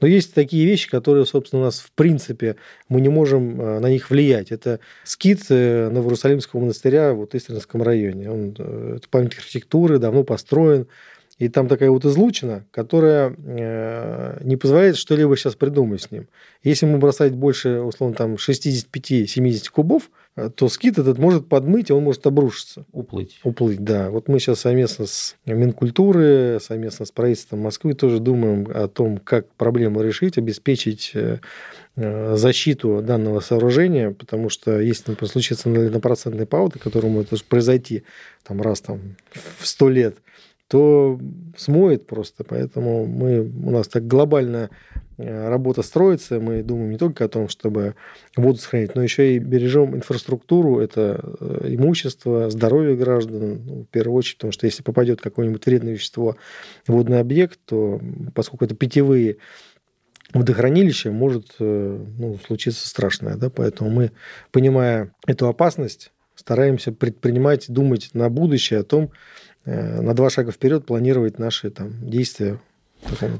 Но 0.00 0.06
есть 0.06 0.34
такие 0.34 0.66
вещи, 0.66 0.90
которые, 0.90 1.26
собственно, 1.26 1.62
у 1.62 1.64
нас 1.64 1.80
в 1.80 1.92
принципе 1.92 2.56
мы 2.88 3.00
не 3.00 3.08
можем 3.08 3.60
э, 3.60 3.78
на 3.80 3.88
них 3.88 4.10
влиять. 4.10 4.52
Это 4.52 4.80
скит 5.04 5.48
Новоиерусалимского 5.48 6.60
монастыря 6.60 7.14
в 7.14 7.26
Истринском 7.32 7.82
районе. 7.82 8.30
Он, 8.30 8.50
это 8.96 9.08
памятник 9.08 9.38
архитектуры, 9.38 9.98
давно 9.98 10.24
построен. 10.24 10.86
И 11.38 11.48
там 11.48 11.68
такая 11.68 11.90
вот 11.90 12.04
излучина, 12.04 12.66
которая 12.72 13.32
э, 13.38 14.40
не 14.42 14.56
позволяет 14.56 14.96
что-либо 14.96 15.36
сейчас 15.36 15.54
придумать 15.54 16.02
с 16.02 16.10
ним. 16.10 16.26
Если 16.64 16.84
ему 16.84 16.98
бросать 16.98 17.32
больше, 17.32 17.80
условно, 17.80 18.16
там 18.16 18.34
65-70 18.34 19.70
кубов, 19.70 20.10
э, 20.34 20.50
то 20.50 20.68
скид 20.68 20.98
этот 20.98 21.18
может 21.18 21.48
подмыть, 21.48 21.90
и 21.90 21.92
он 21.92 22.02
может 22.02 22.26
обрушиться. 22.26 22.86
Уплыть. 22.92 23.38
Уплыть, 23.44 23.84
да. 23.84 24.10
Вот 24.10 24.26
мы 24.26 24.40
сейчас 24.40 24.60
совместно 24.60 25.06
с 25.06 25.36
Минкультуры, 25.46 26.58
совместно 26.60 27.06
с 27.06 27.12
правительством 27.12 27.60
Москвы 27.60 27.94
тоже 27.94 28.18
думаем 28.18 28.68
о 28.74 28.88
том, 28.88 29.18
как 29.18 29.48
проблему 29.52 30.02
решить, 30.02 30.38
обеспечить 30.38 31.12
э, 31.14 31.38
защиту 32.34 33.00
данного 33.00 33.38
сооружения, 33.38 34.10
потому 34.10 34.48
что 34.48 34.80
если, 34.80 35.10
например, 35.12 35.30
случится 35.30 35.70
однопроцентный 35.70 36.46
пауза, 36.46 36.80
который 36.80 37.10
может 37.10 37.44
произойти 37.44 38.02
там, 38.42 38.60
раз 38.60 38.80
там, 38.80 39.16
в 39.58 39.66
сто 39.68 39.88
лет, 39.88 40.16
то 40.68 41.18
смоет 41.56 42.06
просто. 42.06 42.44
Поэтому 42.44 43.06
мы, 43.06 43.40
у 43.40 43.70
нас 43.70 43.88
так 43.88 44.06
глобальная 44.06 44.68
э, 45.16 45.48
работа 45.48 45.82
строится. 45.82 46.40
Мы 46.40 46.62
думаем 46.62 46.90
не 46.90 46.98
только 46.98 47.24
о 47.24 47.28
том, 47.28 47.48
чтобы 47.48 47.94
воду 48.36 48.58
сохранить, 48.58 48.94
но 48.94 49.02
еще 49.02 49.34
и 49.34 49.38
бережем 49.38 49.96
инфраструктуру, 49.96 50.78
это 50.78 51.20
э, 51.40 51.74
имущество, 51.74 52.50
здоровье 52.50 52.96
граждан, 52.96 53.62
ну, 53.64 53.82
в 53.82 53.86
первую 53.86 54.16
очередь, 54.18 54.36
потому 54.36 54.52
что 54.52 54.66
если 54.66 54.82
попадет 54.82 55.22
какое-нибудь 55.22 55.64
вредное 55.64 55.94
вещество 55.94 56.36
в 56.86 56.92
водный 56.92 57.20
объект, 57.20 57.58
то 57.64 57.98
поскольку 58.34 58.66
это 58.66 58.74
питьевые 58.74 59.38
водохранилища, 60.34 61.10
может 61.10 61.54
э, 61.58 62.06
ну, 62.18 62.38
случиться 62.46 62.86
страшное. 62.86 63.36
Да? 63.36 63.48
Поэтому 63.48 63.88
мы, 63.88 64.12
понимая 64.52 65.12
эту 65.26 65.48
опасность, 65.48 66.12
стараемся 66.34 66.92
предпринимать, 66.92 67.66
думать 67.68 68.10
на 68.12 68.28
будущее 68.28 68.80
о 68.80 68.84
том, 68.84 69.10
на 69.68 70.14
два 70.14 70.30
шага 70.30 70.52
вперед 70.52 70.86
планировать 70.86 71.38
наши 71.38 71.70
там, 71.70 71.92
действия 72.00 72.58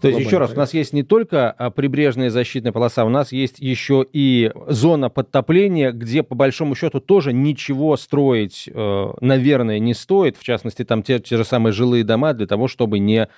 то 0.01 0.09
есть, 0.09 0.21
еще 0.21 0.39
раз, 0.39 0.53
у 0.53 0.57
нас 0.57 0.73
есть 0.73 0.93
не 0.93 1.03
только 1.03 1.51
а, 1.51 1.71
прибрежная 1.71 2.31
защитная 2.31 2.73
полоса, 2.73 3.05
у 3.05 3.09
нас 3.09 3.33
есть 3.33 3.59
еще 3.59 4.07
и 4.13 4.53
зона 4.69 5.11
подтопления, 5.11 5.91
где, 5.91 6.23
по 6.23 6.35
большому 6.35 6.75
счету, 6.75 7.01
тоже 7.01 7.33
ничего 7.33 7.97
строить, 7.97 8.69
э, 8.73 9.13
наверное, 9.21 9.79
не 9.81 9.95
стоит. 9.95 10.37
В 10.37 10.45
частности, 10.45 10.85
там 10.85 11.03
те, 11.03 11.19
те 11.19 11.37
же 11.37 11.45
самые 11.45 11.73
жилые 11.73 12.05
дома 12.05 12.35
для 12.35 12.47
того, 12.47 12.69
чтобы 12.69 12.99
не 13.01 13.29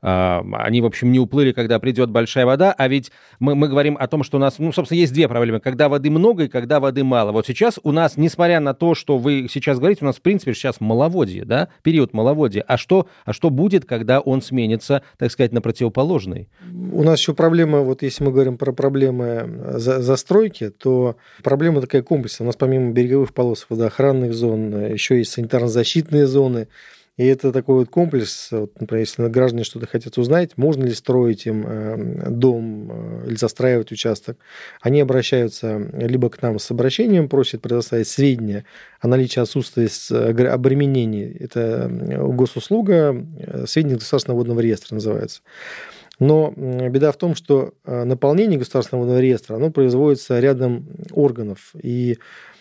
они, 0.00 0.80
в 0.80 0.86
общем, 0.86 1.12
не 1.12 1.18
уплыли, 1.18 1.52
когда 1.52 1.78
придет 1.78 2.10
большая 2.10 2.46
вода, 2.46 2.74
а 2.76 2.88
ведь 2.88 3.10
мы, 3.38 3.54
мы 3.54 3.68
говорим 3.68 3.96
о 3.98 4.06
том, 4.06 4.22
что 4.22 4.38
у 4.38 4.40
нас, 4.40 4.58
ну, 4.58 4.72
собственно, 4.72 4.98
есть 4.98 5.12
две 5.12 5.28
проблемы, 5.28 5.60
когда 5.60 5.88
воды 5.88 6.10
много 6.10 6.44
и 6.44 6.48
когда 6.48 6.80
воды 6.80 7.04
мало. 7.04 7.32
Вот 7.32 7.46
сейчас 7.46 7.78
у 7.82 7.92
нас, 7.92 8.16
несмотря 8.16 8.60
на 8.60 8.74
то, 8.74 8.94
что 8.94 9.18
вы 9.18 9.46
сейчас 9.50 9.78
говорите, 9.78 10.00
у 10.02 10.06
нас, 10.06 10.16
в 10.16 10.22
принципе, 10.22 10.54
сейчас 10.54 10.80
маловодье, 10.80 11.44
да, 11.44 11.68
период 11.82 12.14
маловодья. 12.14 12.64
А 12.66 12.76
что, 12.76 13.08
а 13.24 13.32
что 13.32 13.50
будет, 13.50 13.84
когда 13.84 14.20
он 14.20 14.42
сменится, 14.42 15.02
так 15.18 15.30
сказать, 15.30 15.52
на 15.52 15.60
противоположный? 15.60 16.48
У 16.92 17.02
нас 17.02 17.18
еще 17.18 17.34
проблема, 17.34 17.80
вот 17.80 18.02
если 18.02 18.24
мы 18.24 18.32
говорим 18.32 18.56
про 18.56 18.72
проблемы 18.72 19.76
за, 19.76 20.00
застройки, 20.00 20.70
то 20.70 21.16
проблема 21.42 21.80
такая 21.80 22.02
комплексная. 22.02 22.46
У 22.46 22.48
нас 22.48 22.56
помимо 22.56 22.92
береговых 22.92 23.34
полос, 23.34 23.66
водоохранных 23.68 24.32
зон, 24.32 24.92
еще 24.92 25.18
есть 25.18 25.38
санитарно-защитные 25.38 26.26
зоны, 26.26 26.68
и 27.20 27.26
это 27.26 27.52
такой 27.52 27.80
вот 27.80 27.90
комплекс, 27.90 28.48
вот, 28.50 28.80
например, 28.80 29.00
если 29.00 29.28
граждане 29.28 29.62
что-то 29.62 29.86
хотят 29.86 30.16
узнать, 30.16 30.56
можно 30.56 30.86
ли 30.86 30.94
строить 30.94 31.44
им 31.44 31.66
э, 31.66 32.30
дом 32.30 32.90
э, 32.90 33.26
или 33.26 33.34
застраивать 33.34 33.92
участок, 33.92 34.38
они 34.80 35.02
обращаются 35.02 35.76
либо 35.92 36.30
к 36.30 36.40
нам 36.40 36.58
с 36.58 36.70
обращением, 36.70 37.28
просят 37.28 37.60
предоставить 37.60 38.08
сведения 38.08 38.64
о 39.00 39.08
наличии 39.08 39.38
отсутствия 39.38 39.90
обременений. 40.50 41.36
Это 41.38 41.90
госуслуга, 41.90 43.14
э, 43.38 43.66
сведения 43.66 43.96
государственного 43.96 44.38
водного 44.38 44.60
реестра 44.60 44.94
называется. 44.94 45.42
Но 46.20 46.54
беда 46.56 47.12
в 47.12 47.18
том, 47.18 47.34
что 47.34 47.74
наполнение 47.84 48.58
государственного 48.58 49.04
водного 49.04 49.22
реестра 49.22 49.56
оно 49.56 49.70
производится 49.70 50.40
рядом 50.40 50.86
органов. 51.12 51.72
И 51.82 52.16
Э, 52.16 52.59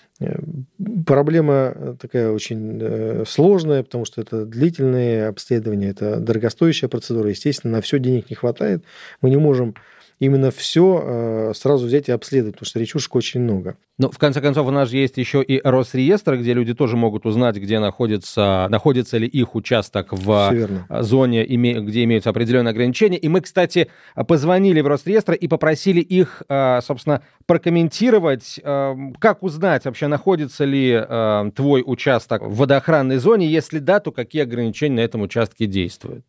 проблема 1.06 1.74
э, 1.76 1.96
такая 2.00 2.32
очень 2.32 2.80
э, 2.82 3.24
сложная, 3.28 3.84
потому 3.84 4.06
что 4.06 4.22
это 4.22 4.46
длительные 4.46 5.28
обследования, 5.28 5.90
это 5.90 6.20
дорогостоящая 6.20 6.90
процедура. 6.90 7.30
Естественно, 7.30 7.78
на 7.78 7.82
все 7.82 8.00
денег 8.00 8.30
не 8.30 8.36
хватает. 8.36 8.84
Мы 9.22 9.30
не 9.30 9.38
можем 9.38 9.76
именно 10.20 10.52
все 10.52 11.52
сразу 11.56 11.86
взять 11.86 12.10
и 12.10 12.12
обследовать, 12.12 12.56
потому 12.56 12.68
что 12.68 12.80
речушек 12.80 13.16
очень 13.16 13.42
много. 13.42 13.78
Ну, 13.98 14.10
в 14.12 14.18
конце 14.18 14.40
концов, 14.40 14.68
у 14.68 14.72
нас 14.72 14.90
же 14.90 14.98
есть 14.98 15.18
еще 15.18 15.44
и 15.44 15.60
Росреестр, 15.62 16.38
где 16.38 16.54
люди 16.54 16.74
тоже 16.74 16.96
могут 16.96 17.26
узнать, 17.26 17.58
где 17.58 17.80
находится, 17.80 18.68
находится 18.70 19.18
ли 19.18 19.28
их 19.28 19.56
участок 19.56 20.14
в 20.14 20.54
зоне, 21.02 21.46
где 21.46 22.04
имеются 22.04 22.30
определенные 22.30 22.72
ограничения. 22.72 23.18
И 23.18 23.28
мы, 23.28 23.42
кстати, 23.42 23.90
позвонили 24.28 24.80
в 24.82 24.88
Росреестр 24.88 25.34
и 25.34 25.48
попросили 25.48 26.00
их, 26.00 26.44
собственно, 26.48 27.24
прокомментировать, 27.46 28.60
как 28.64 29.44
узнать 29.44 29.86
вообще, 29.86 30.08
находится 30.08 30.66
ли 30.66 30.92
э, 30.92 31.52
твой 31.56 31.84
участок 31.86 32.44
в 32.44 32.56
водоохранной 32.56 33.18
зоне? 33.18 33.48
Если 33.48 33.80
да, 33.80 34.00
то 34.00 34.12
какие 34.12 34.44
ограничения 34.44 34.96
на 34.96 35.00
этом 35.02 35.22
участке 35.22 35.66
действуют? 35.66 36.26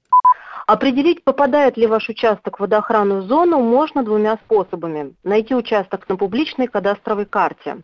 Определить, 0.72 1.24
попадает 1.24 1.76
ли 1.76 1.88
ваш 1.88 2.08
участок 2.08 2.58
в 2.58 2.60
водоохранную 2.60 3.22
зону, 3.22 3.58
можно 3.58 4.04
двумя 4.04 4.36
способами. 4.36 5.16
Найти 5.24 5.52
участок 5.52 6.08
на 6.08 6.14
публичной 6.16 6.68
кадастровой 6.68 7.26
карте. 7.26 7.78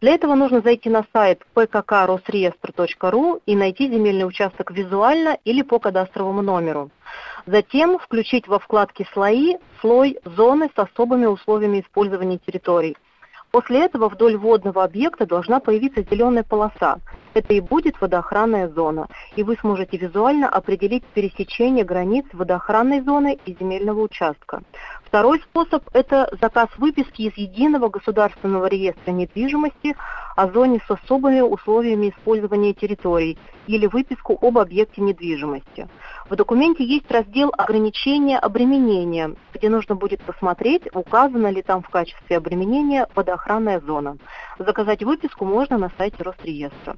Для 0.00 0.14
этого 0.14 0.36
нужно 0.36 0.60
зайти 0.60 0.88
на 0.88 1.04
сайт 1.12 1.42
pkk.rosreestr.ru 1.56 3.42
и 3.44 3.56
найти 3.56 3.90
земельный 3.90 4.24
участок 4.24 4.70
визуально 4.70 5.36
или 5.44 5.62
по 5.62 5.80
кадастровому 5.80 6.40
номеру. 6.40 6.92
Затем 7.46 7.98
включить 7.98 8.46
во 8.46 8.60
вкладке 8.60 9.04
«Слои» 9.12 9.56
слой 9.80 10.20
«Зоны 10.24 10.70
с 10.72 10.78
особыми 10.78 11.26
условиями 11.26 11.80
использования 11.80 12.38
территорий». 12.38 12.96
После 13.50 13.86
этого 13.86 14.08
вдоль 14.08 14.36
водного 14.36 14.84
объекта 14.84 15.26
должна 15.26 15.58
появиться 15.58 16.02
зеленая 16.02 16.42
полоса. 16.42 16.98
Это 17.34 17.54
и 17.54 17.60
будет 17.60 18.00
водоохранная 18.00 18.68
зона. 18.68 19.08
И 19.36 19.42
вы 19.42 19.56
сможете 19.60 19.96
визуально 19.96 20.48
определить 20.48 21.04
пересечение 21.14 21.84
границ 21.84 22.26
водоохранной 22.32 23.00
зоны 23.00 23.38
и 23.46 23.56
земельного 23.58 24.00
участка. 24.00 24.62
Второй 25.08 25.40
способ– 25.40 25.82
это 25.94 26.28
заказ 26.38 26.68
выписки 26.76 27.22
из 27.22 27.36
Единого 27.38 27.88
государственного 27.88 28.66
реестра 28.66 29.10
недвижимости 29.10 29.96
о 30.36 30.48
зоне 30.48 30.82
с 30.86 30.90
особыми 30.90 31.40
условиями 31.40 32.10
использования 32.10 32.74
территорий 32.74 33.38
или 33.66 33.86
выписку 33.86 34.38
об 34.38 34.58
объекте 34.58 35.00
недвижимости. 35.00 35.88
В 36.28 36.36
документе 36.36 36.84
есть 36.84 37.10
раздел 37.10 37.50
«Ограничения 37.56 38.38
обременения», 38.38 39.34
где 39.54 39.70
нужно 39.70 39.94
будет 39.94 40.20
посмотреть, 40.20 40.82
указана 40.94 41.48
ли 41.48 41.62
там 41.62 41.82
в 41.82 41.88
качестве 41.88 42.36
обременения 42.36 43.08
водоохранная 43.14 43.80
зона. 43.80 44.18
Заказать 44.58 45.02
выписку 45.02 45.46
можно 45.46 45.78
на 45.78 45.90
сайте 45.96 46.22
Росреестра. 46.22 46.96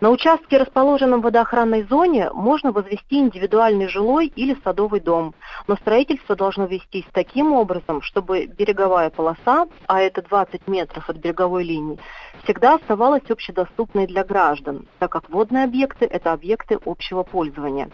На 0.00 0.10
участке, 0.10 0.58
расположенном 0.58 1.20
в 1.20 1.24
водоохранной 1.24 1.84
зоне, 1.84 2.28
можно 2.32 2.72
возвести 2.72 3.18
индивидуальный 3.20 3.86
жилой 3.86 4.26
или 4.26 4.56
садовый 4.64 5.00
дом, 5.00 5.34
но 5.68 5.76
строительство 5.76 6.34
должно 6.34 6.66
вестись 6.66 7.06
таким 7.12 7.52
образом, 7.52 8.02
чтобы 8.02 8.46
береговая 8.46 9.10
полоса, 9.10 9.66
а 9.86 10.00
это 10.00 10.20
20 10.22 10.66
метров 10.66 11.08
от 11.08 11.16
береговой 11.16 11.62
линии, 11.62 11.98
всегда 12.42 12.74
оставалась 12.74 13.30
общедоступной 13.30 14.06
для 14.06 14.24
граждан, 14.24 14.86
так 14.98 15.12
как 15.12 15.30
водные 15.30 15.64
объекты– 15.64 16.04
это 16.10 16.32
объекты 16.32 16.78
общего 16.84 17.22
пользования. 17.22 17.88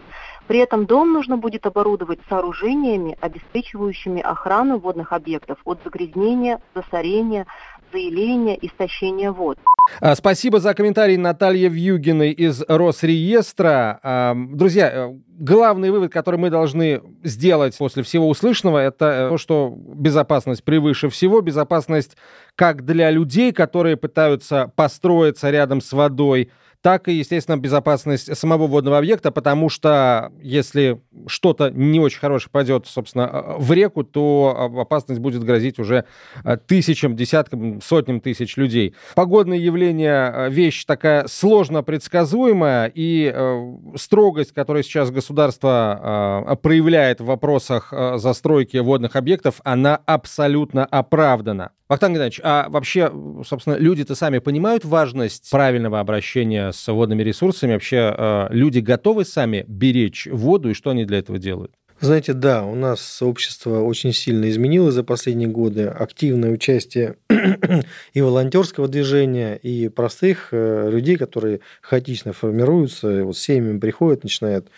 При 0.47 0.59
этом 0.59 0.85
дом 0.85 1.13
нужно 1.13 1.37
будет 1.37 1.65
оборудовать 1.65 2.19
сооружениями, 2.27 3.17
обеспечивающими 3.21 4.21
охрану 4.21 4.79
водных 4.79 5.13
объектов 5.13 5.59
от 5.65 5.79
загрязнения, 5.83 6.61
засорения, 6.73 7.45
заиления, 7.91 8.57
истощения 8.61 9.31
вод. 9.31 9.57
А, 9.99 10.15
спасибо 10.15 10.59
за 10.59 10.73
комментарий 10.73 11.17
Наталья 11.17 11.69
Вьюгиной 11.69 12.31
из 12.31 12.63
Росреестра. 12.67 13.99
А, 14.03 14.35
друзья, 14.35 14.91
э, 14.93 15.13
главный 15.27 15.91
вывод, 15.91 16.11
который 16.11 16.37
мы 16.37 16.49
должны 16.49 17.01
сделать 17.23 17.77
после 17.77 18.03
всего 18.03 18.29
услышанного, 18.29 18.77
это 18.77 19.05
э, 19.05 19.29
то, 19.29 19.37
что 19.37 19.73
безопасность 19.75 20.63
превыше 20.63 21.09
всего. 21.09 21.41
Безопасность 21.41 22.15
как 22.55 22.85
для 22.85 23.09
людей, 23.09 23.51
которые 23.51 23.97
пытаются 23.97 24.71
построиться 24.75 25.49
рядом 25.49 25.81
с 25.81 25.91
водой, 25.93 26.51
так 26.81 27.07
и, 27.07 27.13
естественно, 27.13 27.57
безопасность 27.57 28.35
самого 28.35 28.67
водного 28.67 28.97
объекта, 28.97 29.31
потому 29.31 29.69
что 29.69 30.31
если 30.41 30.99
что-то 31.27 31.69
не 31.69 31.99
очень 31.99 32.19
хорошее 32.19 32.49
пойдет, 32.51 32.87
собственно, 32.87 33.55
в 33.57 33.71
реку, 33.71 34.03
то 34.03 34.71
опасность 34.79 35.21
будет 35.21 35.43
грозить 35.43 35.79
уже 35.79 36.05
э, 36.43 36.57
тысячам, 36.57 37.15
десяткам, 37.15 37.81
сотням 37.81 38.19
тысяч 38.19 38.57
людей. 38.57 38.95
Погодные 39.15 39.63
явления 39.63 40.31
э, 40.33 40.49
вещь 40.49 40.85
такая 40.85 41.27
сложно 41.27 41.83
предсказуемая, 41.83 42.91
и 42.93 43.31
э, 43.33 43.77
строгость, 43.95 44.53
которую 44.53 44.83
сейчас 44.83 45.11
государство 45.11 46.57
проявляет 46.61 47.21
в 47.21 47.25
вопросах 47.25 47.93
застройки 48.15 48.77
водных 48.77 49.15
объектов, 49.15 49.61
она 49.63 49.99
абсолютно 50.05 50.85
оправдана. 50.85 51.71
Вахтанг 51.91 52.13
Геннадьевич, 52.13 52.39
а 52.41 52.69
вообще, 52.69 53.11
собственно, 53.45 53.75
люди-то 53.75 54.15
сами 54.15 54.39
понимают 54.39 54.85
важность 54.85 55.51
правильного 55.51 55.99
обращения 55.99 56.71
с 56.71 56.89
водными 56.89 57.21
ресурсами? 57.21 57.73
Вообще 57.73 58.15
э, 58.17 58.47
люди 58.51 58.79
готовы 58.79 59.25
сами 59.25 59.65
беречь 59.67 60.25
воду, 60.31 60.69
и 60.69 60.73
что 60.73 60.91
они 60.91 61.03
для 61.03 61.19
этого 61.19 61.37
делают? 61.37 61.73
Знаете, 61.99 62.31
да, 62.31 62.63
у 62.63 62.75
нас 62.75 63.21
общество 63.21 63.81
очень 63.81 64.13
сильно 64.13 64.49
изменилось 64.49 64.93
за 64.93 65.03
последние 65.03 65.49
годы. 65.49 65.83
Активное 65.87 66.51
участие 66.51 67.17
и 68.13 68.21
волонтерского 68.21 68.87
движения, 68.87 69.57
и 69.57 69.89
простых 69.89 70.47
э, 70.53 70.89
людей, 70.89 71.17
которые 71.17 71.59
хаотично 71.81 72.31
формируются, 72.31 73.25
вот 73.25 73.37
семьями 73.37 73.79
приходят, 73.79 74.23
начинают 74.23 74.69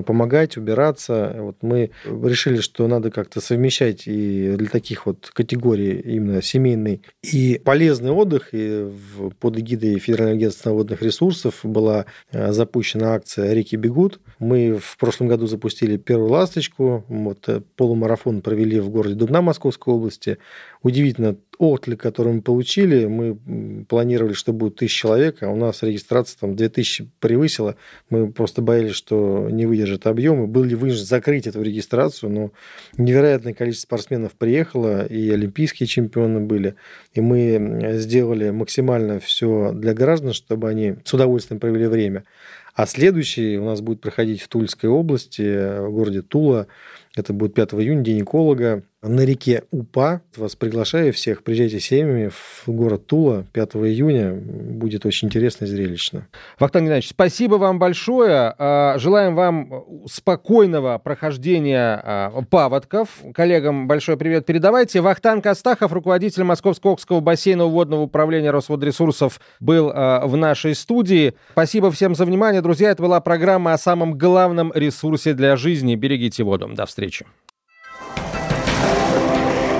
помогать, 0.00 0.56
убираться. 0.56 1.34
Вот 1.38 1.56
мы 1.62 1.90
решили, 2.04 2.60
что 2.60 2.86
надо 2.88 3.10
как-то 3.10 3.40
совмещать 3.40 4.04
и 4.06 4.54
для 4.56 4.68
таких 4.68 5.06
вот 5.06 5.30
категорий 5.32 6.00
именно 6.00 6.40
семейный 6.40 7.02
и 7.22 7.60
полезный 7.62 8.10
отдых. 8.10 8.48
И 8.52 8.90
под 9.38 9.58
эгидой 9.58 9.98
Федерального 9.98 10.36
агентства 10.36 10.70
водных 10.70 11.02
ресурсов 11.02 11.60
была 11.62 12.06
э, 12.30 12.52
запущена 12.52 13.14
акция 13.14 13.52
«Реки 13.52 13.76
бегут». 13.76 14.20
Мы 14.38 14.78
в 14.78 14.96
прошлом 14.96 15.28
году 15.28 15.46
запустили 15.46 15.96
первую 15.96 16.30
«Ласточку». 16.30 17.04
Вот, 17.08 17.48
э, 17.48 17.60
полумарафон 17.76 18.40
провели 18.40 18.80
в 18.80 18.88
городе 18.88 19.14
Дубна 19.14 19.42
Московской 19.42 19.94
области. 19.94 20.38
Удивительно 20.82 21.36
отклик, 21.62 22.00
который 22.00 22.32
мы 22.32 22.42
получили, 22.42 23.06
мы 23.06 23.84
планировали, 23.84 24.32
что 24.32 24.52
будет 24.52 24.76
тысяча 24.76 25.02
человек, 25.02 25.42
а 25.42 25.50
у 25.50 25.56
нас 25.56 25.82
регистрация 25.82 26.36
там 26.40 26.56
2000 26.56 27.08
превысила. 27.20 27.76
Мы 28.10 28.32
просто 28.32 28.62
боялись, 28.62 28.94
что 28.94 29.48
не 29.50 29.66
выдержит 29.66 30.06
объем, 30.06 30.42
и 30.42 30.46
были 30.46 30.74
вынуждены 30.74 31.06
закрыть 31.06 31.46
эту 31.46 31.62
регистрацию, 31.62 32.30
но 32.30 32.50
невероятное 32.96 33.54
количество 33.54 33.86
спортсменов 33.86 34.32
приехало, 34.32 35.06
и 35.06 35.30
олимпийские 35.30 35.86
чемпионы 35.86 36.40
были, 36.40 36.74
и 37.14 37.20
мы 37.20 37.92
сделали 37.94 38.50
максимально 38.50 39.20
все 39.20 39.72
для 39.72 39.94
граждан, 39.94 40.32
чтобы 40.32 40.68
они 40.68 40.96
с 41.04 41.14
удовольствием 41.14 41.60
провели 41.60 41.86
время. 41.86 42.24
А 42.74 42.86
следующий 42.86 43.58
у 43.58 43.64
нас 43.64 43.80
будет 43.80 44.00
проходить 44.00 44.40
в 44.40 44.48
Тульской 44.48 44.88
области, 44.88 45.80
в 45.80 45.90
городе 45.90 46.22
Тула. 46.22 46.66
Это 47.14 47.32
будет 47.32 47.54
5 47.54 47.74
июня, 47.74 48.02
День 48.02 48.22
эколога 48.22 48.82
на 49.02 49.22
реке 49.22 49.64
Упа. 49.72 50.22
Вас 50.36 50.54
приглашаю 50.54 51.12
всех, 51.12 51.42
приезжайте 51.42 51.80
семьями 51.80 52.28
в 52.28 52.68
город 52.68 53.06
Тула 53.06 53.44
5 53.52 53.70
июня. 53.74 54.32
Будет 54.32 55.04
очень 55.04 55.26
интересно 55.26 55.64
и 55.64 55.68
зрелищно. 55.68 56.28
Вахтанг 56.58 56.84
Геннадьевич, 56.84 57.10
спасибо 57.10 57.56
вам 57.56 57.80
большое. 57.80 58.54
А, 58.56 58.96
желаем 58.98 59.34
вам 59.34 59.84
спокойного 60.08 60.98
прохождения 60.98 62.00
а, 62.02 62.42
паводков. 62.48 63.08
Коллегам 63.34 63.88
большой 63.88 64.16
привет 64.16 64.46
передавайте. 64.46 65.00
Вахтанг 65.00 65.44
Астахов, 65.46 65.92
руководитель 65.92 66.44
Московско-Окского 66.44 67.20
бассейна 67.20 67.64
водного 67.66 68.02
управления 68.02 68.52
Росводресурсов, 68.52 69.40
был 69.58 69.90
а, 69.92 70.26
в 70.26 70.36
нашей 70.36 70.76
студии. 70.76 71.34
Спасибо 71.50 71.90
всем 71.90 72.14
за 72.14 72.24
внимание, 72.24 72.61
друзья. 72.62 72.90
Это 72.90 73.02
была 73.02 73.20
программа 73.20 73.74
о 73.74 73.78
самом 73.78 74.16
главном 74.16 74.72
ресурсе 74.74 75.34
для 75.34 75.56
жизни. 75.56 75.94
Берегите 75.94 76.42
воду. 76.44 76.68
До 76.72 76.86
встречи. 76.86 77.26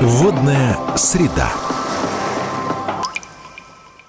Водная 0.01 0.77
среда. 0.97 1.51